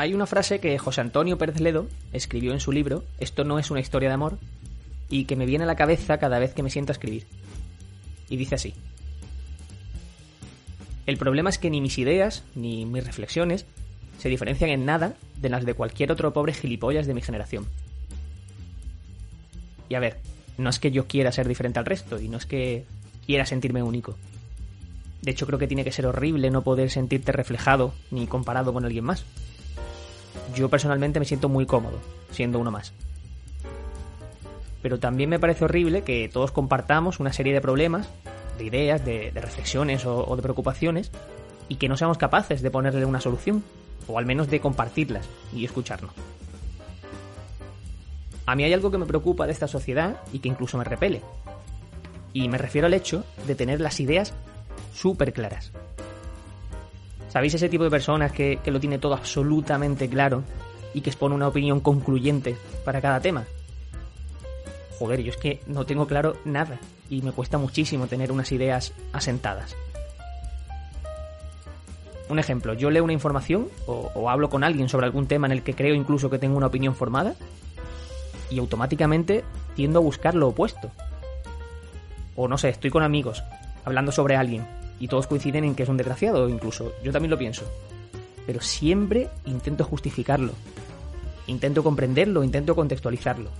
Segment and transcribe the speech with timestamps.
[0.00, 3.70] Hay una frase que José Antonio Pérez Ledo escribió en su libro, Esto no es
[3.70, 4.38] una historia de amor,
[5.10, 7.26] y que me viene a la cabeza cada vez que me siento a escribir.
[8.30, 8.72] Y dice así.
[11.04, 13.66] El problema es que ni mis ideas, ni mis reflexiones,
[14.16, 17.66] se diferencian en nada de las de cualquier otro pobre gilipollas de mi generación.
[19.90, 20.16] Y a ver,
[20.56, 22.86] no es que yo quiera ser diferente al resto, y no es que
[23.26, 24.16] quiera sentirme único.
[25.20, 28.86] De hecho, creo que tiene que ser horrible no poder sentirte reflejado ni comparado con
[28.86, 29.26] alguien más.
[30.54, 31.98] Yo personalmente me siento muy cómodo
[32.30, 32.92] siendo uno más.
[34.82, 38.08] Pero también me parece horrible que todos compartamos una serie de problemas,
[38.58, 41.10] de ideas, de, reflexiones o, o de preocupaciones,
[41.68, 43.62] y que no seamos capaces de ponerle una solución,
[44.06, 46.12] o al menos de compartirlas y escucharnos.
[48.46, 51.22] A mí hay algo que me preocupa de esta sociedad y que incluso me repele.
[52.32, 54.32] Y me refiero al hecho de tener las ideas
[54.92, 55.72] súper claras.
[57.30, 60.42] ¿Sabéis ese tipo de personas que, que, lo tiene todo absolutamente claro
[60.92, 63.44] y que expone una opinión concluyente para cada tema?
[64.98, 66.78] Joder, yo es que no tengo claro nada
[67.08, 69.76] y me cuesta muchísimo tener unas ideas asentadas.
[72.28, 75.52] Un ejemplo, yo leo una información o, o hablo con alguien sobre algún tema en
[75.52, 77.34] el que creo incluso que tengo una opinión formada
[78.50, 79.44] y automáticamente
[79.76, 80.90] tiendo a buscar lo opuesto.
[82.34, 83.44] O no sé, estoy con amigos
[83.84, 87.38] hablando sobre alguien y todos coinciden en que es un desgraciado, incluso yo también lo
[87.38, 87.64] pienso.
[88.46, 90.52] Pero siempre intento justificarlo,
[91.46, 93.50] intento comprenderlo, intento contextualizarlo.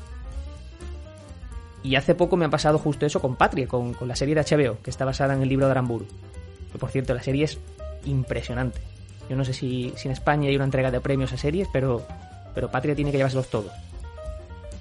[1.83, 4.79] Y hace poco me ha pasado justo eso con Patria, con, la serie de HBO,
[4.83, 6.07] que está basada en el libro de Aramburu.
[6.71, 7.59] Que por cierto, la serie es
[8.05, 8.81] impresionante.
[9.31, 12.05] Yo no sé si, en España hay una entrega de premios a series, pero,
[12.55, 13.73] pero Patria tiene que llevárselos todos.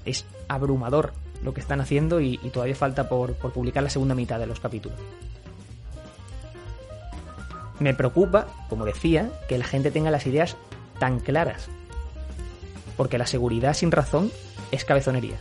[0.04, 4.48] Es abrumador lo que están haciendo y, todavía falta por publicar la segunda mitad de
[4.48, 5.00] los capítulos.
[7.80, 10.58] Me preocupa, como decía, que la gente tenga las ideas
[11.00, 11.69] tan claras.
[12.97, 14.31] Porque la seguridad sin razón
[14.72, 15.38] es cabezonería.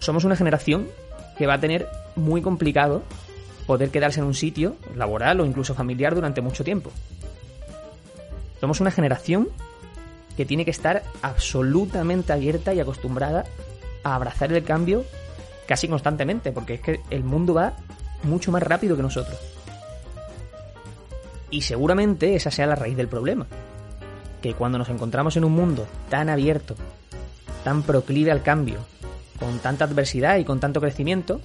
[0.00, 0.88] Somos una generación
[1.38, 3.02] que va a tener muy complicado
[3.66, 6.90] poder quedarse en un sitio laboral o incluso familiar durante mucho tiempo.
[8.60, 9.48] Somos una generación
[10.36, 13.44] que tiene que estar absolutamente abierta y acostumbrada
[14.04, 15.04] a abrazar el cambio
[15.66, 17.74] casi constantemente, porque es que el mundo va
[18.22, 19.55] mucho más rápido que nosotros.
[21.50, 23.46] Y seguramente esa sea la raíz del problema.
[24.42, 26.74] Que cuando nos encontramos en un mundo tan abierto,
[27.64, 28.78] tan proclive al cambio,
[29.38, 31.40] con tanta adversidad y con tanto crecimiento,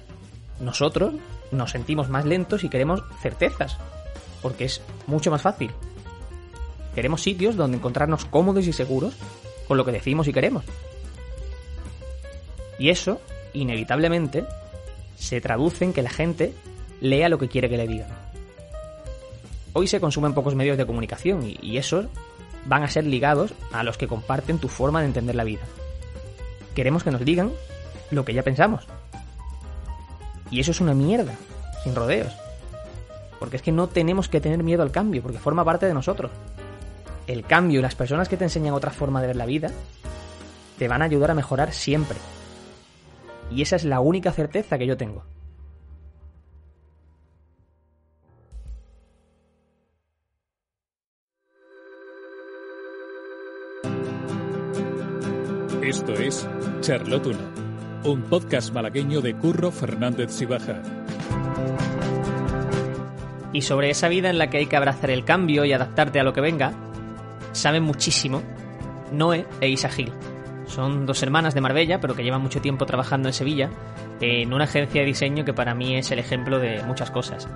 [0.60, 1.14] nosotros
[1.50, 3.78] nos sentimos más lentos y queremos certezas,
[4.40, 5.70] porque es mucho más fácil.
[6.94, 9.14] Queremos sitios donde encontrarnos cómodos y seguros
[9.68, 10.64] con lo que decimos y queremos.
[12.78, 13.20] Y eso,
[13.52, 14.44] inevitablemente,
[15.16, 16.52] se traduce en que la gente
[17.00, 18.08] lea lo que quiere que le digan.
[19.74, 22.06] Hoy se consumen pocos medios de comunicación y, y esos
[22.66, 25.62] van a ser ligados a los que comparten tu forma de entender la vida.
[26.74, 27.52] Queremos que nos digan
[28.10, 28.86] lo que ya pensamos.
[30.50, 31.34] Y eso es una mierda,
[31.82, 32.32] sin rodeos.
[33.38, 36.30] Porque es que no tenemos que tener miedo al cambio, porque forma parte de nosotros.
[37.26, 39.70] El cambio y las personas que te enseñan otra forma de ver la vida
[40.78, 42.18] te van a ayudar a mejorar siempre.
[43.50, 45.24] Y esa es la única certeza que yo tengo.
[55.92, 56.48] Esto es
[56.80, 57.52] Charlotuna,
[58.04, 60.80] un podcast malagueño de Curro Fernández Sibaja.
[63.52, 66.24] Y sobre esa vida en la que hay que abrazar el cambio y adaptarte a
[66.24, 66.72] lo que venga,
[67.52, 68.40] saben muchísimo
[69.12, 70.10] Noé e Isa Gil.
[70.64, 73.68] Son dos hermanas de Marbella, pero que llevan mucho tiempo trabajando en Sevilla,
[74.22, 77.46] en una agencia de diseño que para mí es el ejemplo de muchas cosas.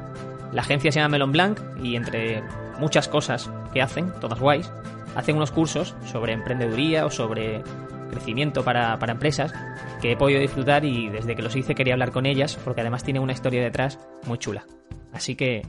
[0.53, 2.43] La agencia se llama Melon Blanc y entre
[2.79, 4.71] muchas cosas que hacen, todas guays,
[5.15, 7.63] hacen unos cursos sobre emprendeduría o sobre
[8.09, 9.53] crecimiento para, para, empresas
[10.01, 13.05] que he podido disfrutar y desde que los hice quería hablar con ellas porque además
[13.05, 14.65] tienen una historia detrás muy chula.
[15.13, 15.63] Así que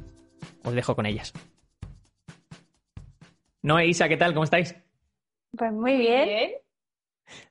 [0.64, 1.34] os dejo con ellas.
[3.62, 4.34] No, Isa, ¿qué tal?
[4.34, 4.76] ¿Cómo estáis?
[5.58, 6.52] Pues muy bien.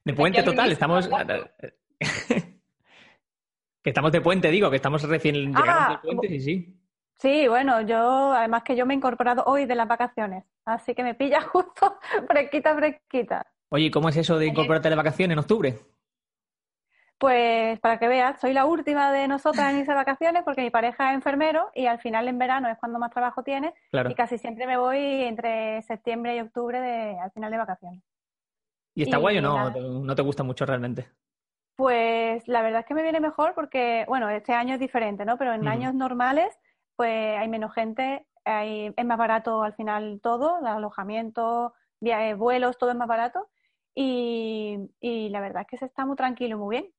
[0.05, 1.09] De puente total, estamos...
[3.83, 6.77] que estamos de puente, digo, que estamos recién llegando ah, del puente, sí, sí.
[7.19, 11.03] Sí, bueno, yo, además que yo me he incorporado hoy de las vacaciones, así que
[11.03, 11.99] me pilla justo
[12.29, 13.47] fresquita, fresquita.
[13.71, 15.79] Oye, ¿cómo es eso de incorporarte de vacaciones en octubre?
[17.19, 20.71] Pues para que veas, soy la última de nosotras en irse de vacaciones porque mi
[20.71, 24.11] pareja es enfermero y al final en verano es cuando más trabajo tiene claro.
[24.11, 28.03] y casi siempre me voy entre septiembre y octubre de, al final de vacaciones.
[28.95, 29.71] ¿Y está y, guay o no?
[29.71, 31.09] ¿No te gusta mucho realmente?
[31.75, 35.39] Pues la verdad es que me viene mejor porque, bueno, este año es diferente, ¿no?
[35.39, 35.69] Pero en mm.
[35.69, 36.59] años normales,
[36.97, 42.91] pues hay menos gente, es más barato al final todo, el alojamiento, viajes, vuelos, todo
[42.91, 43.49] es más barato.
[43.99, 46.93] Y, la verdad es que se está muy tranquilo, muy bien.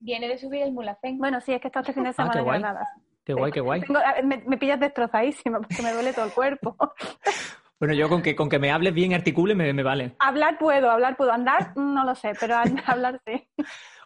[0.00, 1.16] Viene de subir el Mulacén.
[1.18, 2.88] Bueno, sí, es que está este fin de ah, semana en Granada.
[3.24, 3.82] Qué guay, qué guay.
[4.24, 6.76] me, pillas destrozadísima porque me duele todo el cuerpo.
[7.78, 10.14] Bueno, yo con que, con que me hables bien, articule, me, me vale.
[10.20, 11.32] Hablar puedo, hablar puedo.
[11.32, 12.54] Andar, no lo sé, pero
[12.86, 13.48] hablar sí.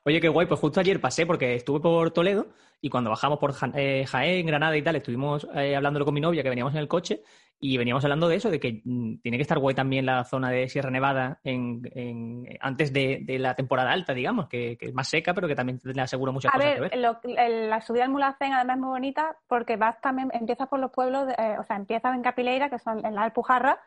[0.06, 2.47] Oye, qué guay, pues justo ayer pasé porque estuve por Toledo
[2.81, 6.44] y cuando bajamos por eh, Jaén, Granada y tal, estuvimos eh, hablándolo con mi novia
[6.44, 7.23] que veníamos en el coche
[7.58, 10.50] y veníamos hablando de eso, de que mm, tiene que estar guay también la zona
[10.50, 15.49] de Sierra Nevada en, antes de, la temporada alta, digamos, que, es más seca, pero
[15.49, 17.69] que también le aseguro muchas a cosas ver, que ver.
[17.69, 21.26] la subida del Mulacén además es muy bonita porque vas también, empiezas por los pueblos,
[21.37, 23.81] eh, o sea, empiezas en Capileira, que son en la Alpujarra,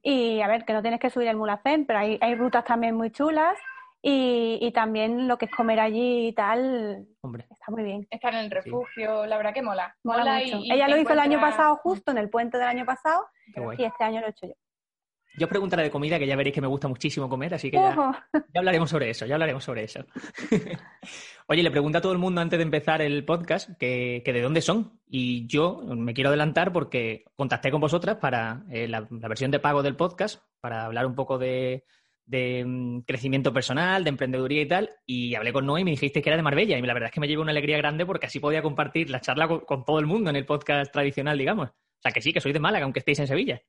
[0.00, 2.94] y a ver, que no tienes que subir el Mulacén, pero hay, hay rutas también
[2.94, 3.58] muy chulas.
[4.08, 7.46] Y, también lo que es comer allí y tal, Hombre.
[7.50, 8.06] está muy bien.
[8.08, 9.96] Estar en el refugio, la verdad que mola.
[10.04, 13.26] Mola, Y, Ella lo hizo el año pasado, justo en el puente del año pasado,
[13.76, 14.54] y este año lo he hecho yo.
[15.36, 17.78] Yo os preguntaré de comida, que ya veréis que me gusta muchísimo comer, así que
[17.78, 20.06] ya, hablaremos sobre eso, ya hablaremos sobre eso.
[21.48, 24.62] Oye, le pregunto a todo el mundo antes de empezar el podcast que, de dónde
[24.62, 25.00] son.
[25.08, 29.82] Y yo me quiero adelantar porque contacté con vosotras para eh, la, versión de pago
[29.82, 31.84] del podcast, para hablar un poco de,
[32.26, 36.20] de mm, crecimiento personal, de emprendeduría y tal, y hablé con Noé y me dijiste
[36.20, 38.26] que era de Marbella, y la verdad es que me llevo una alegría grande porque
[38.26, 41.70] así podía compartir la charla con, todo el mundo en el podcast tradicional, digamos.
[41.70, 43.62] O sea, que sí, que soy de Málaga, aunque estéis en Sevilla.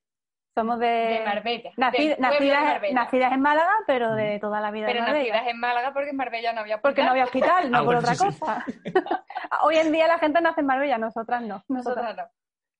[0.54, 1.71] Somos de, Marbella.
[1.77, 5.33] nacidas, en Málaga, pero de toda la vida pero en Marbella.
[5.33, 6.92] nacidas en Málaga porque en Marbella no había hospital.
[6.92, 8.65] Porque no había hospital, no ah, por otra cosa.
[9.63, 11.63] Hoy en día la gente nace en Marbella, nosotras no.
[11.68, 12.24] Nosotras, no.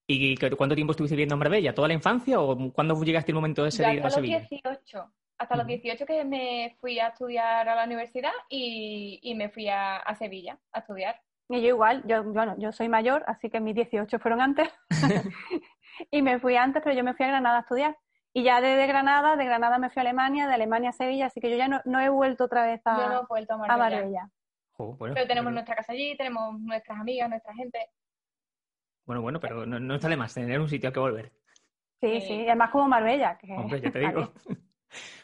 [0.08, 1.76] ¿Y cuánto tiempo estuviste viviendo en Marbella?
[1.76, 4.40] ¿Toda la infancia o cuándo llegaste el momento de ser a Sevilla?
[4.40, 9.50] los 18 hasta los 18 que me fui a estudiar a la universidad y, me
[9.50, 11.20] fui a, Sevilla a estudiar.
[11.50, 14.70] Y yo igual, yo, bueno, yo soy mayor, así que mis 18 fueron antes.
[16.12, 17.98] y me fui antes, pero yo me fui a Granada a estudiar.
[18.34, 21.40] Y ya desde Granada, de Granada me fui a Alemania, de Alemania a Sevilla, así
[21.40, 23.26] que yo ya no, he vuelto otra vez a,
[23.58, 24.30] Marbella.
[24.78, 27.80] Pero tenemos nuestra casa allí, tenemos nuestras amigas, nuestra gente.
[29.06, 31.32] Bueno, bueno, pero no, no está de más tener un sitio al que volver.
[32.00, 33.38] Sí, sí, además como Marbella.
[33.38, 33.52] Que...
[33.54, 34.34] Hombre, ya te digo.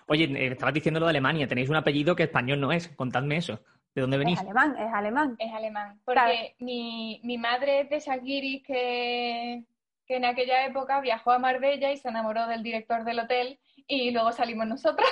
[0.07, 3.37] Oye, eh, estabas diciendo lo de Alemania, tenéis un apellido que español no es, contadme
[3.37, 3.59] eso.
[3.95, 4.39] ¿De dónde venís?
[4.39, 5.35] Es alemán, es alemán.
[5.37, 6.01] Es alemán.
[6.03, 9.63] Porque mi, mi, madre es de Shagiris que,
[10.07, 14.09] que en aquella época viajó a Marbella y se enamoró del director del hotel y
[14.11, 15.07] luego salimos nosotras.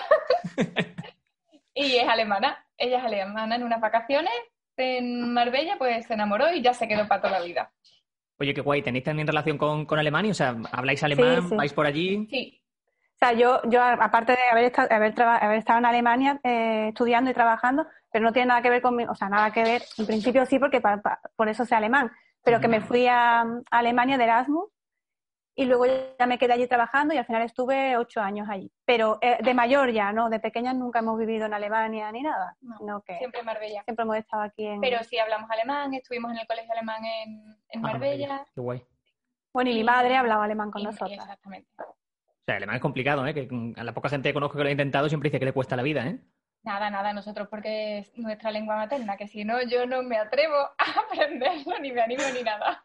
[1.76, 2.66] y es alemana.
[2.76, 4.34] Ella es alemana en unas vacaciones
[4.78, 7.72] en Marbella, pues se enamoró y ya se quedó para toda la vida.
[8.40, 8.82] Oye, qué guay.
[8.82, 10.32] ¿Tenéis también relación con, con Alemania?
[10.32, 11.50] O sea, ¿habláis alemán?
[11.52, 12.26] ¿Vais por allí?
[12.30, 12.61] Sí,
[13.26, 17.34] sea, yo, yo aparte de haber estado, haber, haber estado en Alemania eh, estudiando y
[17.34, 20.46] trabajando, pero no tiene nada que ver con, o sea, nada que ver, en principio
[20.46, 20.82] sí, porque
[21.36, 22.12] por eso sé alemán,
[22.44, 24.70] pero que me fui a, Alemania de Erasmus
[25.54, 28.72] y luego ya me quedé allí trabajando y al final estuve ocho años allí.
[28.86, 30.30] Pero eh, de mayor ya, ¿no?
[30.30, 32.56] De pequeña nunca hemos vivido en Alemania ni nada.
[32.80, 33.84] No, que siempre en Marbella.
[33.84, 34.82] Siempre hemos estado aquí en...
[34.82, 38.46] Pero sí hablamos alemán, estuvimos en el colegio alemán en, en ah, Marbella.
[38.56, 38.84] Qué guay.
[39.54, 41.12] Bueno, y, mi madre hablaba alemán con nosotros.
[41.12, 41.70] Exactamente.
[42.52, 43.34] O sea, el alemán es complicado, ¿eh?
[43.34, 45.54] Que a la poca gente que conozco que lo ha intentado siempre dice que le
[45.54, 46.20] cuesta la vida, ¿eh?
[46.64, 50.56] Nada, nada, nosotros porque es nuestra lengua materna, que si no yo no me atrevo
[50.78, 52.82] a aprenderlo, ni me animo ni nada.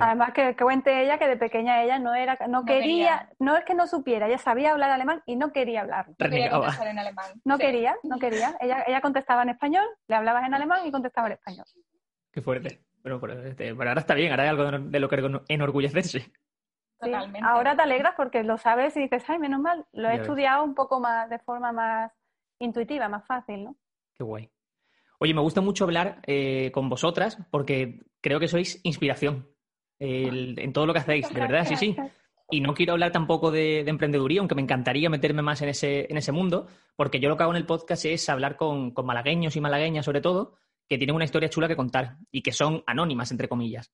[0.00, 3.74] Además que, cuente ella que de pequeña ella no era, no, quería, no es que
[3.74, 6.06] no supiera, ella sabía hablar alemán y no quería hablar.
[6.18, 7.26] No quería contestar en alemán.
[7.44, 8.56] No quería, no quería.
[8.60, 11.64] Ella, ella contestaba en español, le hablabas en alemán y contestaba en español.
[12.30, 12.80] Qué fuerte.
[13.02, 16.30] Pero, este, pero ahora está bien, ahora hay algo de lo que enorgullecerse.
[17.42, 20.74] Ahora te alegras porque lo sabes y dices, ay, menos mal, lo he estudiado un
[20.74, 22.12] poco más, de forma más
[22.58, 23.76] intuitiva, más fácil, ¿no?
[24.14, 24.50] Qué guay.
[25.18, 29.48] Oye, me gusta mucho hablar eh, con vosotras porque creo que sois inspiración
[29.98, 31.94] en todo lo que hacéis, de verdad, sí, sí.
[32.50, 36.16] Y no quiero hablar tampoco de, emprendeduría, aunque me encantaría meterme más en ese, en
[36.16, 39.56] ese mundo, porque yo lo que hago en el podcast es hablar con, con malagueños
[39.56, 40.56] y malagueñas, sobre todo,
[40.88, 43.92] que tienen una historia chula que contar y que son anónimas, entre comillas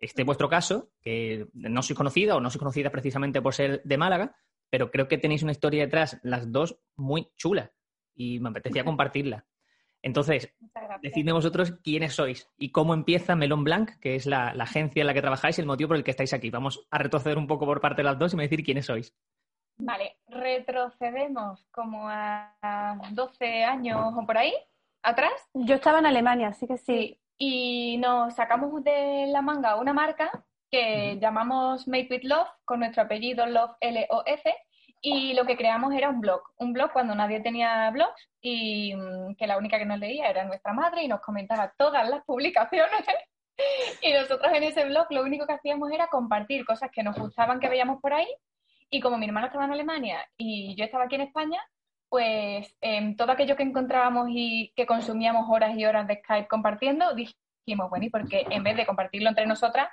[0.00, 3.98] este vuestro caso, que no sois conocida o no sois conocida precisamente por ser de
[3.98, 4.36] Málaga,
[4.70, 7.72] pero creo que tenéis una historia detrás, las dos, muy chula
[8.14, 9.46] y me apetecía compartirla.
[10.02, 10.54] Entonces,
[11.02, 15.14] decidme vosotros quiénes sois y cómo empieza Melon Blanc, que es la, agencia en la
[15.14, 16.50] que trabajáis y el motivo por el que estáis aquí.
[16.50, 19.14] Vamos a retroceder un poco por parte de las dos y me decir quiénes sois.
[19.78, 24.52] Vale, retrocedemos como a 12 años o por ahí,
[25.02, 25.32] atrás.
[25.54, 30.30] Yo estaba en Alemania, así que sí y nos sacamos de la manga una marca
[30.70, 34.54] que llamamos Make with Love, con nuestro apellido Love L-O-F,
[35.00, 39.36] y lo que creamos era un blog, un blog cuando nadie tenía blogs y mm,
[39.36, 43.04] que la única que nos leía era nuestra madre y nos comentaba todas las publicaciones
[44.02, 47.60] y nosotros en ese blog lo único que hacíamos era compartir cosas que nos gustaban
[47.60, 48.28] que veíamos por ahí.
[48.90, 51.60] Y como mi hermano estaba en Alemania y yo estaba aquí en España,
[52.08, 57.14] pues em, todo aquello que encontrábamos y que consumíamos horas y horas de Skype compartiendo,
[57.14, 59.88] dijimos, bueno, ¿y porque en vez de compartirlo entre nosotras,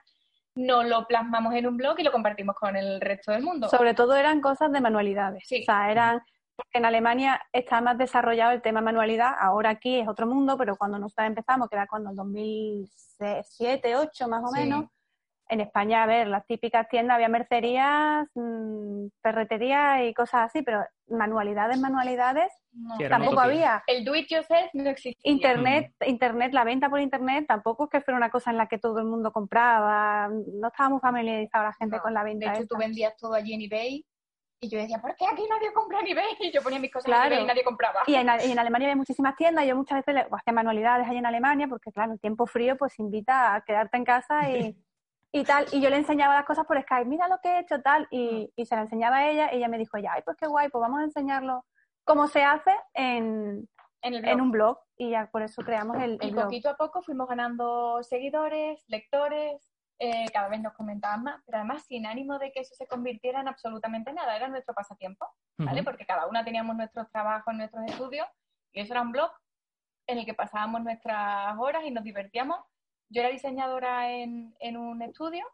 [0.55, 3.67] no lo plasmamos en un blog y lo compartimos con el resto del mundo?
[3.69, 5.43] Sobre todo eran cosas de manualidades.
[5.45, 5.61] Sí.
[5.61, 6.21] O sea, eran
[6.55, 10.77] porque en Alemania está más desarrollado el tema manualidad, ahora aquí es otro mundo, pero
[10.77, 14.85] cuando nosotros empezamos, que era cuando el 2007, 2008 más o menos,
[15.49, 20.83] en España, a ver, las típicas tiendas, había mercerías, mmm, ferreterías y cosas así, pero
[21.07, 22.51] manualidades, manualidades,
[23.09, 23.83] tampoco había.
[23.87, 25.31] El do it yourself no existía.
[25.31, 28.79] Internet, internet, la venta por internet tampoco es que fuera una cosa en la que
[28.79, 32.51] todo el mundo compraba, no estábamos familiarizados la gente con la venta.
[32.51, 34.05] De hecho, tú vendías todo allí en eBay
[34.61, 36.37] y yo decía, ¿por qué aquí nadie compra en eBay?
[36.39, 37.25] Y yo ponía mis cosas claro.
[37.25, 38.01] en eBay y nadie compraba.
[38.07, 41.07] Y en, y en, Alemania hay muchísimas tiendas, y yo muchas veces le, hacía manualidades
[41.07, 44.75] ahí en Alemania, porque claro, el tiempo frío pues invita a quedarte en casa y,
[45.35, 45.65] y tal.
[45.73, 48.51] Y yo le enseñaba las cosas por Skype, mira lo que he hecho, tal, y,
[48.55, 50.69] y se la enseñaba a ella, y ella me dijo, ya, ay, pues qué guay,
[50.69, 51.65] pues vamos a enseñarlo
[52.05, 53.67] cómo se hace en,
[54.01, 54.79] en, el en un blog.
[54.95, 56.45] Y ya por eso creamos el, el y blog.
[56.45, 61.83] poquito a poco fuimos ganando seguidores, lectores, eh, cada vez nos comentaban más, pero además
[61.85, 65.27] sin ánimo de que eso se convirtiera en absolutamente nada, era nuestro pasatiempo,
[65.57, 65.81] ¿vale?
[65.81, 65.85] Uh -huh.
[65.85, 68.27] Porque cada una teníamos nuestros trabajos, nuestros estudios,
[68.71, 69.31] y eso era un blog
[70.07, 72.57] en el que pasábamos nuestras horas y nos divertíamos.
[73.09, 75.45] Yo era diseñadora en, en un estudio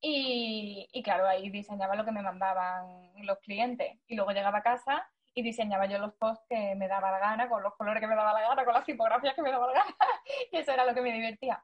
[0.00, 5.10] y, claro, ahí diseñaba lo que me mandaban los clientes y luego llegaba a casa
[5.34, 8.16] y diseñaba yo los posts que me daba la gana, con los colores que me
[8.16, 9.96] daba la gana, con las tipografías que me daba la gana,
[10.52, 11.62] y eso era lo que me divertía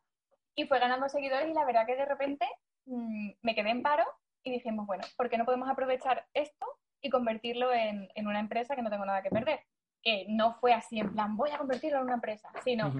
[0.54, 2.46] y fue ganando seguidores y la verdad que de repente
[2.86, 4.04] mmm, me quedé en paro
[4.42, 6.66] y dijimos, bueno, ¿por qué no podemos aprovechar esto
[7.00, 9.60] y convertirlo en, en, una empresa que no tengo nada que perder?
[10.02, 12.92] Que no fue así en plan, voy a convertirlo en una empresa, sino.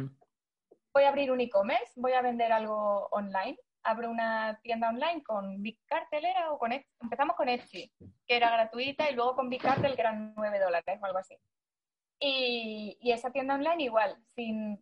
[0.94, 5.60] Voy a abrir un e-commerce, voy a vender algo online, abro una tienda online con
[5.60, 6.88] Big Cartel era o con Etsy.
[7.02, 7.92] empezamos con Etsy,
[8.26, 11.36] que era gratuita y luego con Big Cartel que eran 9 dólares o algo así.
[12.20, 14.80] Y, esa tienda online igual, sin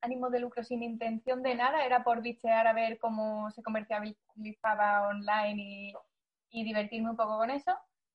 [0.00, 5.08] ánimo de lucro, sin intención de nada, era por bichear a ver cómo se comercializaba
[5.08, 5.94] online
[6.50, 7.72] y divertirme un poco con eso.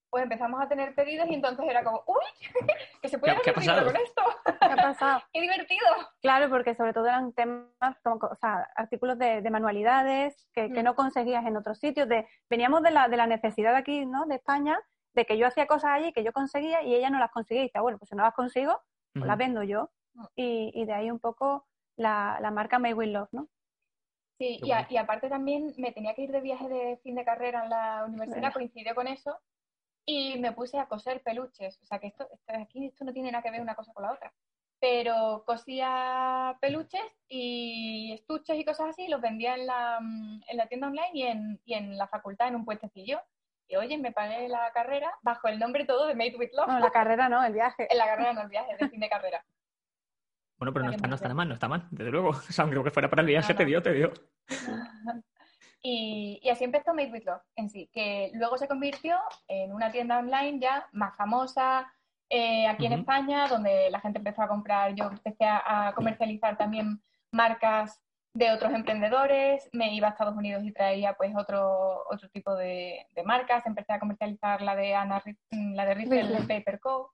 [0.09, 2.51] Pues empezamos a tener pedidos y entonces era como, uy,
[3.01, 4.21] que se puede ¿Qué, hacer ¿qué con esto.
[4.45, 5.21] ¿Qué ha pasado?
[5.33, 5.85] ¡Qué divertido!
[6.21, 10.73] Claro, porque sobre todo eran temas, como, o sea, artículos de, de manualidades que, mm.
[10.73, 12.07] que, no conseguías en otros sitios.
[12.07, 14.25] De, veníamos de la, de la necesidad aquí, ¿no?
[14.25, 14.79] De España,
[15.13, 17.63] de que yo hacía cosas allí que yo conseguía y ella no las conseguía.
[17.63, 18.81] Y decía, bueno, pues si no las consigo,
[19.13, 19.27] pues mm.
[19.27, 19.91] las vendo yo.
[20.35, 23.49] Y, y de ahí un poco la, la marca May Will Love, ¿no?
[24.37, 27.25] Sí, y, a, y, aparte también me tenía que ir de viaje de fin de
[27.25, 28.53] carrera en la universidad, bueno.
[28.53, 29.35] coincidió con eso,
[30.07, 31.77] y me puse a coser peluches.
[31.83, 34.03] O sea que esto, esto, aquí esto no tiene nada que ver una cosa con
[34.03, 34.33] la otra.
[34.79, 40.67] Pero cosía peluches y estuches y cosas así, y los vendía en la, en la
[40.67, 43.19] tienda online y en, y en la facultad, en un puestecillo.
[43.67, 46.67] Y oye, me pagué la carrera bajo el nombre todo de Made with Love.
[46.67, 47.85] No, la carrera no, el viaje.
[47.91, 49.45] En la carrera no, el viaje, de fin de carrera.
[50.57, 52.29] Bueno, pero no está, no está mal, no está mal, desde luego.
[52.49, 54.13] O sea, aunque fuera para el viaje, no, te dio, te dio.
[55.81, 59.17] Y, y, así empezó Made with Love en sí, que luego se convirtió
[59.47, 61.87] en una tienda online ya más famosa
[62.29, 62.93] eh, aquí uh -huh.
[62.93, 68.01] en España, donde la gente empezó a comprar, yo empecé a, a, comercializar también marcas
[68.33, 73.07] de otros emprendedores, me iba a Estados Unidos y traía pues otro, otro tipo de,
[73.15, 77.13] de marcas, empecé a comercializar la de Ana, la de Riffle Paper Co.,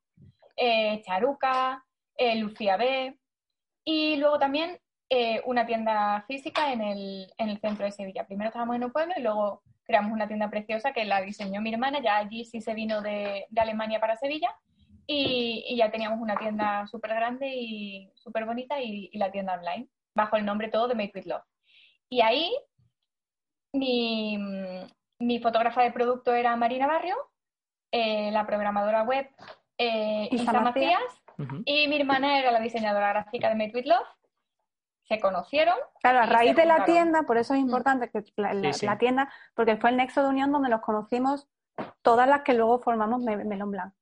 [0.55, 1.83] eh, Charuca,
[2.17, 3.17] eh, Lucía B.,
[3.85, 4.79] y luego también
[5.09, 8.25] eh, una tienda física en el, en el centro de Sevilla.
[8.25, 11.71] Primero estábamos en un pueblo y luego creamos una tienda preciosa que la diseñó mi
[11.73, 11.99] hermana.
[12.01, 14.55] Ya allí sí se vino de, de Alemania para Sevilla
[15.05, 19.55] y, y, ya teníamos una tienda súper grande y súper bonita y, y, la tienda
[19.55, 21.43] online, bajo el nombre todo de Make With Love.
[22.09, 22.55] Y ahí
[23.73, 24.37] mi,
[25.19, 27.15] mi fotógrafa de producto era Marina Barrio,
[27.91, 29.27] eh, la programadora web
[29.77, 31.63] eh, Isa Macías Uh -huh.
[31.65, 34.07] Y mi hermana era la diseñadora gráfica de Made with Love.
[35.07, 35.75] Se conocieron.
[36.01, 38.85] Claro, a raíz de la tienda, por eso es importante que la, la, sí, sí.
[38.85, 41.47] la, tienda, porque fue el nexo de unión donde nos conocimos
[42.01, 43.93] todas las que luego formamos Melon Blanc.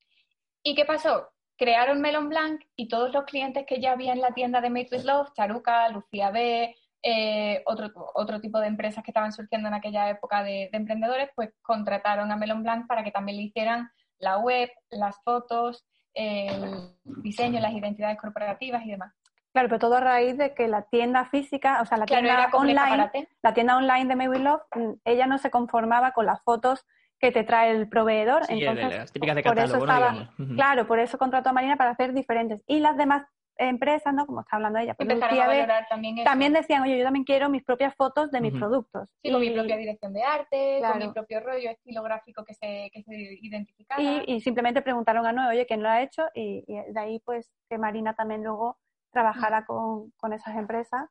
[0.64, 1.30] ¿Y qué pasó?
[1.58, 4.90] Crearon Melon Blanc y todos los clientes que ya había en la tienda de Made
[4.92, 9.74] with Love, Charuca, Lucía B, eh, otro, otro tipo de empresas que estaban surgiendo en
[9.74, 13.90] aquella época de, de emprendedores, pues contrataron a Melon Blanc para que también le hicieran
[14.20, 19.14] la web, las fotos, el diseño, las identidades corporativas y demás.
[19.54, 22.50] Claro, pero todo a raíz de que la tienda física, o sea, la claro, tienda
[22.54, 26.86] online, la tienda online de May Love, mm, ella no se conformaba con las fotos
[27.20, 28.46] que te trae el proveedor.
[28.46, 30.56] Sí, entonces, las típicas de catálogo, por eso estaba, ¿no?
[30.56, 32.64] Claro, por eso contrató a Marina para hacer diferentes.
[32.66, 33.26] Y las demás
[33.58, 34.26] empresas, ¿no?
[34.26, 34.94] Como está hablando ella.
[34.96, 36.26] Pues Empezaron a valorar también eso.
[36.26, 39.10] También decían, oye, yo también quiero mis propias fotos de mis productos.
[39.22, 43.04] Sí, con mi propia dirección de arte, con mi propio rollo estilográfico que se, que
[43.04, 44.02] se identificara.
[44.26, 46.24] Y, simplemente preguntaron a Noé, oye, ¿quién lo ha hecho?
[46.34, 48.78] Y, de ahí, pues, que Marina también luego
[49.12, 51.10] trabajara con, con, esas empresas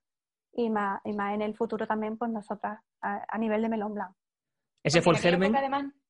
[0.53, 4.15] y más, y más en el futuro también, pues nosotras, a, nivel de Melón Blanc.
[4.83, 5.53] Ese fue el germen.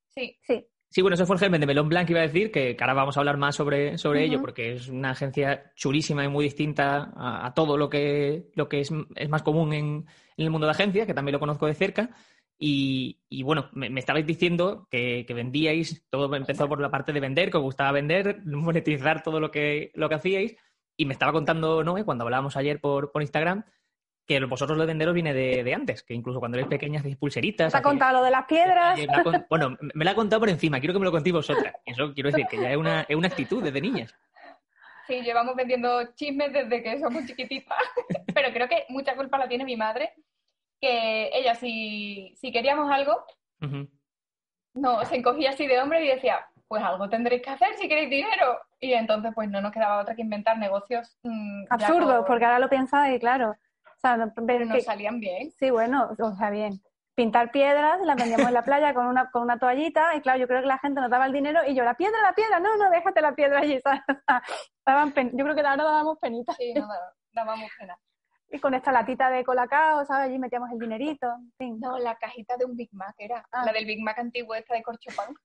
[0.09, 0.37] Sí.
[0.41, 0.67] Sí.
[0.91, 3.15] Sí, bueno, ese fue el germen de Melón Blanc, iba a decir, que, ahora vamos
[3.15, 7.53] a hablar más sobre, sobre ello, porque es una agencia chulísima y muy distinta a,
[7.53, 10.05] todo lo que, lo que es, es más común en,
[10.35, 12.09] el mundo de agencias, que también lo conozco de cerca.
[12.59, 17.57] Y, bueno, me, estabais diciendo que, vendíais, todo empezó por la parte de vender, que
[17.57, 20.57] os gustaba vender, monetizar todo lo que, lo que hacíais.
[21.01, 23.63] Y me estaba contando Noé, cuando hablábamos ayer por, por Instagram,
[24.27, 27.71] que vosotros lo de venderos viene de, antes, que incluso cuando eres pequeña hacéis pulseritas.
[27.71, 28.99] ¿Te ha contado lo de las piedras?
[29.49, 31.73] bueno, me la ha contado por encima, quiero que me lo contéis vosotras.
[31.85, 34.13] Eso quiero decir que ya es una, es una actitud desde niñas.
[35.07, 37.79] Sí, llevamos vendiendo chismes desde que somos chiquititas,
[38.35, 40.13] pero creo que mucha culpa la tiene mi madre,
[40.79, 43.25] que ella si, si queríamos algo,
[44.75, 48.09] no, se encogía así de hombre y decía, pues algo tendréis que hacer si queréis
[48.09, 48.57] dinero.
[48.79, 52.69] Y entonces pues no nos quedaba otra que inventar negocios mm, absurdos, porque ahora lo
[52.69, 53.57] piensas y claro,
[54.47, 55.51] pero no salían bien.
[55.59, 56.81] Sí, bueno, o sea, bien.
[57.13, 60.47] Pintar piedras, las vendíamos en la playa con una, con una toallita, y claro, yo
[60.47, 62.77] creo que la gente nos daba el dinero y yo, la piedra, la piedra, no,
[62.77, 63.77] no, déjate la piedra allí.
[65.33, 66.53] yo creo que ahora dábamos penita.
[66.53, 66.87] Sí, no,
[67.33, 67.97] dábamos pena.
[68.49, 70.29] Y con esta latita de colacao, ¿sabes?
[70.29, 71.27] Allí metíamos el dinerito.
[71.59, 73.45] No, la cajita de un Big Mac era.
[73.51, 73.65] Ah.
[73.65, 75.35] La del Big Mac antiguo, esta de corchopán.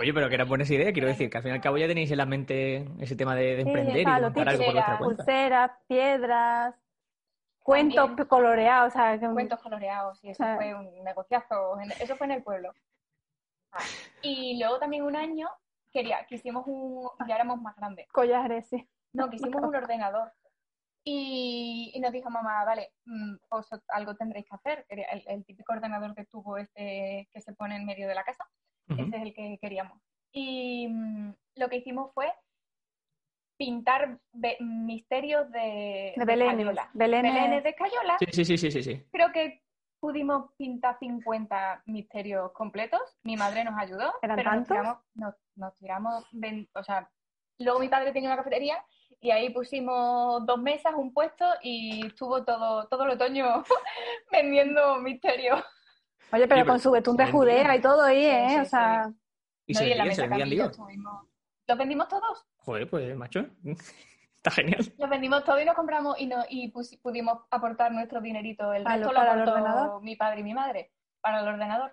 [0.00, 1.86] Oye, pero que era buena idea, quiero decir, que al fin y al cabo ya
[1.86, 5.24] tenéis en la mente ese tema de, emprender y montar algo por vuestra cuenta.
[5.24, 6.74] Pulseras, piedras,
[7.68, 11.78] Cuentos coloreados, o Cuentos coloreados, y eso fue un negociazo.
[12.00, 12.72] Eso fue en el pueblo.
[13.72, 13.84] Ah,
[14.22, 15.50] y luego también un año
[15.92, 18.08] quería, quisimos un, ya éramos más grandes.
[18.10, 18.88] Collares, sí.
[19.12, 20.32] No, quisimos un ordenador.
[21.04, 24.86] Y, nos dijo mamá, vale, mm, pues algo tendréis que hacer.
[24.88, 28.48] El, el, típico ordenador que tuvo este que se pone en medio de la casa,
[29.02, 29.98] ese es el que queríamos.
[30.32, 32.32] Y mm, lo que hicimos fue
[33.56, 34.20] pintar
[34.60, 36.56] misterios de, de, Belén,
[36.94, 38.16] Belén, de Cayola.
[38.20, 39.04] Sí, sí, sí, sí, sí.
[39.10, 39.62] Creo que
[40.00, 43.00] pudimos pintar 50 misterios completos.
[43.24, 44.14] Mi madre nos ayudó.
[44.22, 44.78] ¿Eran pero tantos?
[45.56, 46.24] Nos tiramos,
[46.74, 47.10] o sea,
[47.58, 48.82] luego mi padre tenía una cafetería
[49.20, 53.64] y ahí pusimos dos mesas, un puesto y estuvo todo, todo el otoño
[54.30, 55.60] vendiendo misterios.
[56.32, 58.60] Oye, pero con su betún de judea y todo ahí, ¿eh?
[58.60, 59.10] o sea...
[59.66, 62.46] ¿Y se, la mesa ¿Los vendimos todos?
[62.56, 63.44] Joder, pues, macho.
[64.36, 64.80] Está genial.
[64.96, 68.72] Los vendimos todos y nos compramos y, no, y pudimos aportar nuestro dinerito.
[68.72, 71.92] El resto lo aportó mi padre y mi madre para el ordenador.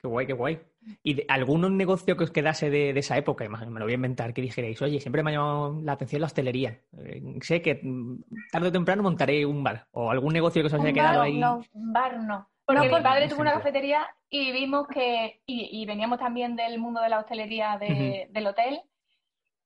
[0.00, 0.60] Qué guay, qué guay.
[1.02, 3.48] ¿Y de, algún negocio que os quedase de, esa época?
[3.48, 6.26] Me lo voy a inventar, que dijerais, oye, siempre me ha llamado la atención la
[6.26, 6.80] hostelería.
[6.98, 9.88] Eh, sé que mm, tarde o temprano montaré un bar.
[9.90, 11.38] O algún negocio que os haya quedado ahí.
[11.38, 12.48] No, bar no.
[12.68, 17.08] Porque mi padre tuvo una cafetería y vimos que, y, veníamos también del mundo de
[17.08, 18.82] la hostelería del hotel,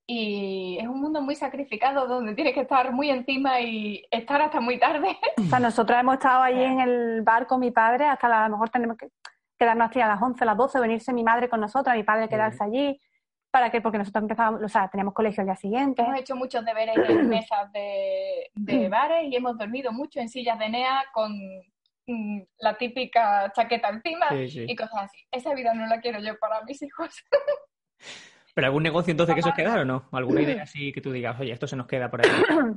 [0.07, 4.61] y es un mundo muy sacrificado donde tienes que estar muy encima y estar hasta
[4.61, 5.19] muy tarde.
[5.37, 8.55] O sea, nosotros hemos estado allí en el bar con mi padre, hasta a lo
[8.55, 9.09] mejor tenemos que
[9.59, 12.29] quedarnos aquí a las 11, a las 12, venirse mi madre con nosotros, mi padre
[12.29, 13.01] quedarse allí.
[13.51, 13.81] ¿Para qué?
[13.81, 16.03] Porque nosotros empezábamos, o sea, teníamos colegio el día siguiente.
[16.03, 20.57] Hemos hecho muchos deberes en mesas de, de bares y hemos dormido mucho en sillas
[20.61, 21.33] de NEA con
[22.07, 25.19] la típica chaqueta encima y cosas así.
[25.31, 27.15] Esa vida no la quiero yo para mis hijos.
[28.55, 30.09] ¿Pero algún negocio entonces que se os quedara o no?
[30.13, 32.31] ¿Alguna idea así que tú digas, oye, esto se nos queda por ahí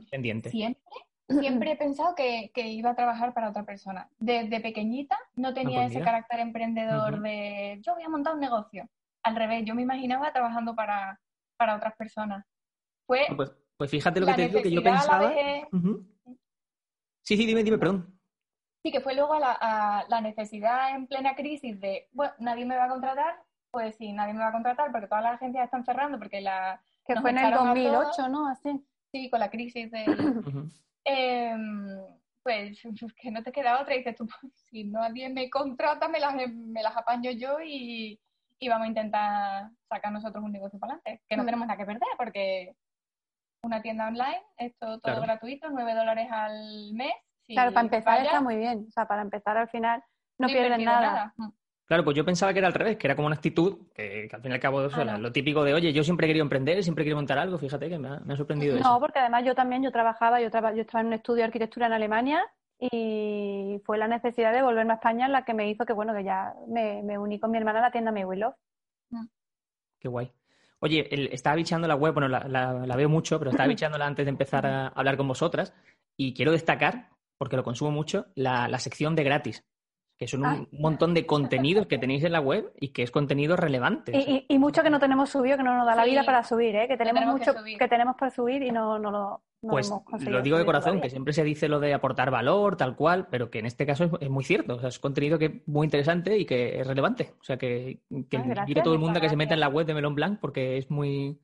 [0.09, 0.49] pendiente?
[0.49, 0.81] Siempre,
[1.27, 4.09] siempre he pensado que, iba a trabajar para otra persona.
[4.17, 8.87] Desde pequeñita no tenía pues ese carácter emprendedor de yo voy a montar un negocio.
[9.23, 11.19] Al revés, yo me imaginaba trabajando para,
[11.57, 12.45] para otras personas.
[13.05, 15.33] Fue pues, pues, fíjate lo que te digo, que yo pensaba...
[17.21, 18.14] Sí, sí, dime, dime, perdón.
[18.85, 22.83] Sí, que fue luego a la, necesidad en plena crisis de, bueno, nadie me va
[22.83, 23.35] a contratar,
[23.71, 26.79] pues sí, nadie me va a contratar porque todas las agencias están cerrando porque la...
[27.03, 28.47] Que fue en el 2008, ¿no?
[28.47, 28.85] Así.
[29.11, 30.05] Sí, con la crisis de...
[31.03, 31.87] Em,
[32.43, 32.79] pues
[33.17, 36.35] que no te queda otra y dices tú, pues, si nadie me contrata, me las,
[36.35, 38.21] me las apaño yo y,
[38.69, 41.45] vamos a intentar sacar nosotros un negocio para adelante, que no mm.
[41.47, 42.75] tenemos nada que perder porque
[43.63, 47.15] una tienda online, esto todo gratuito, 9 dólares al mes
[47.47, 48.85] claro, para empezar está muy bien.
[48.87, 50.03] O sea, para empezar al final
[50.37, 51.33] no pierden nada.
[51.37, 51.49] Mm.
[51.85, 54.41] Claro, pues yo pensaba que era al revés, que era como una actitud que, al
[54.41, 57.17] fin y al cabo ah, lo típico de, oye, yo siempre querido emprender, siempre querido
[57.17, 58.89] montar algo, fíjate que me ha, sorprendido eso.
[58.89, 61.85] No, porque además yo también, yo trabajaba, yo, yo estaba en un estudio de arquitectura
[61.85, 62.43] en Alemania
[62.79, 66.23] y fue la necesidad de volverme a España la que me hizo que, bueno, que
[66.23, 69.27] ya me, uní con mi hermana a la tienda Me mm.
[69.99, 70.31] Qué guay.
[70.79, 74.65] Oye, estaba bicheando la web, bueno, la, veo mucho, pero estaba bicheándola antes de empezar
[74.65, 75.73] a hablar con vosotras
[76.17, 79.63] y quiero destacar, porque lo consumo mucho, la, sección de gratis
[80.17, 83.57] que son un montón de contenidos que tenéis en la web y que es contenido
[83.57, 84.45] relevante.
[84.47, 86.87] Y, mucho que no tenemos subido, que no nos da la vida para subir, ¿eh?
[86.87, 90.65] que tenemos, mucho que, tenemos para subir y no, no lo, pues lo digo de
[90.65, 93.85] corazón, que siempre se dice lo de aportar valor, tal cual, pero que en este
[93.85, 94.75] caso es, muy cierto.
[94.75, 97.33] O sea, es contenido que es muy interesante y que es relevante.
[97.39, 99.93] O sea, que, que a todo el mundo que se meta en la web de
[99.93, 101.39] Melon Blanc porque es muy,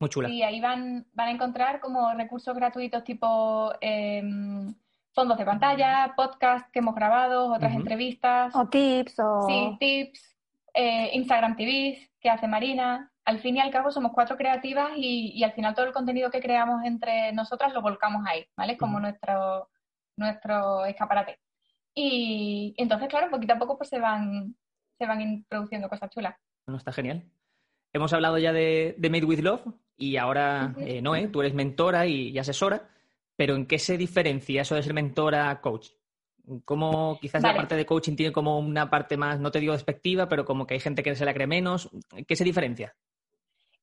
[0.00, 0.28] muy chula.
[0.28, 4.74] Y ahí van, van a encontrar como recursos gratuitos tipo em,
[5.16, 8.54] fondos de pantalla, podcasts que hemos grabado, otras entrevistas.
[8.54, 9.18] O tips.
[9.18, 9.46] O...
[9.48, 10.36] Sí, tips.
[10.74, 15.42] Eh, Instagram TV que hace Marina al fin y al cabo somos cuatro creativas y,
[15.42, 18.76] al final todo el contenido que creamos entre nosotras lo volcamos ahí, ¿vale?
[18.76, 19.68] Como nuestro,
[20.16, 21.40] nuestro escaparate.
[21.92, 24.54] Y, entonces, claro, poquito a poco pues se van,
[24.96, 26.36] se van introduciendo cosas chulas.
[26.66, 27.24] Bueno, está genial.
[27.92, 32.38] Hemos hablado ya de, Made with Love y ahora, eh, Noé, tú eres mentora y,
[32.38, 32.90] asesora,
[33.36, 35.88] pero ¿en qué se diferencia eso de ser mentora a coach?
[36.64, 40.28] ¿Cómo quizás la parte de coaching tiene como una parte más, no te digo despectiva,
[40.28, 41.90] pero como que hay gente que se la cree menos?
[42.26, 42.94] ¿Qué se diferencia?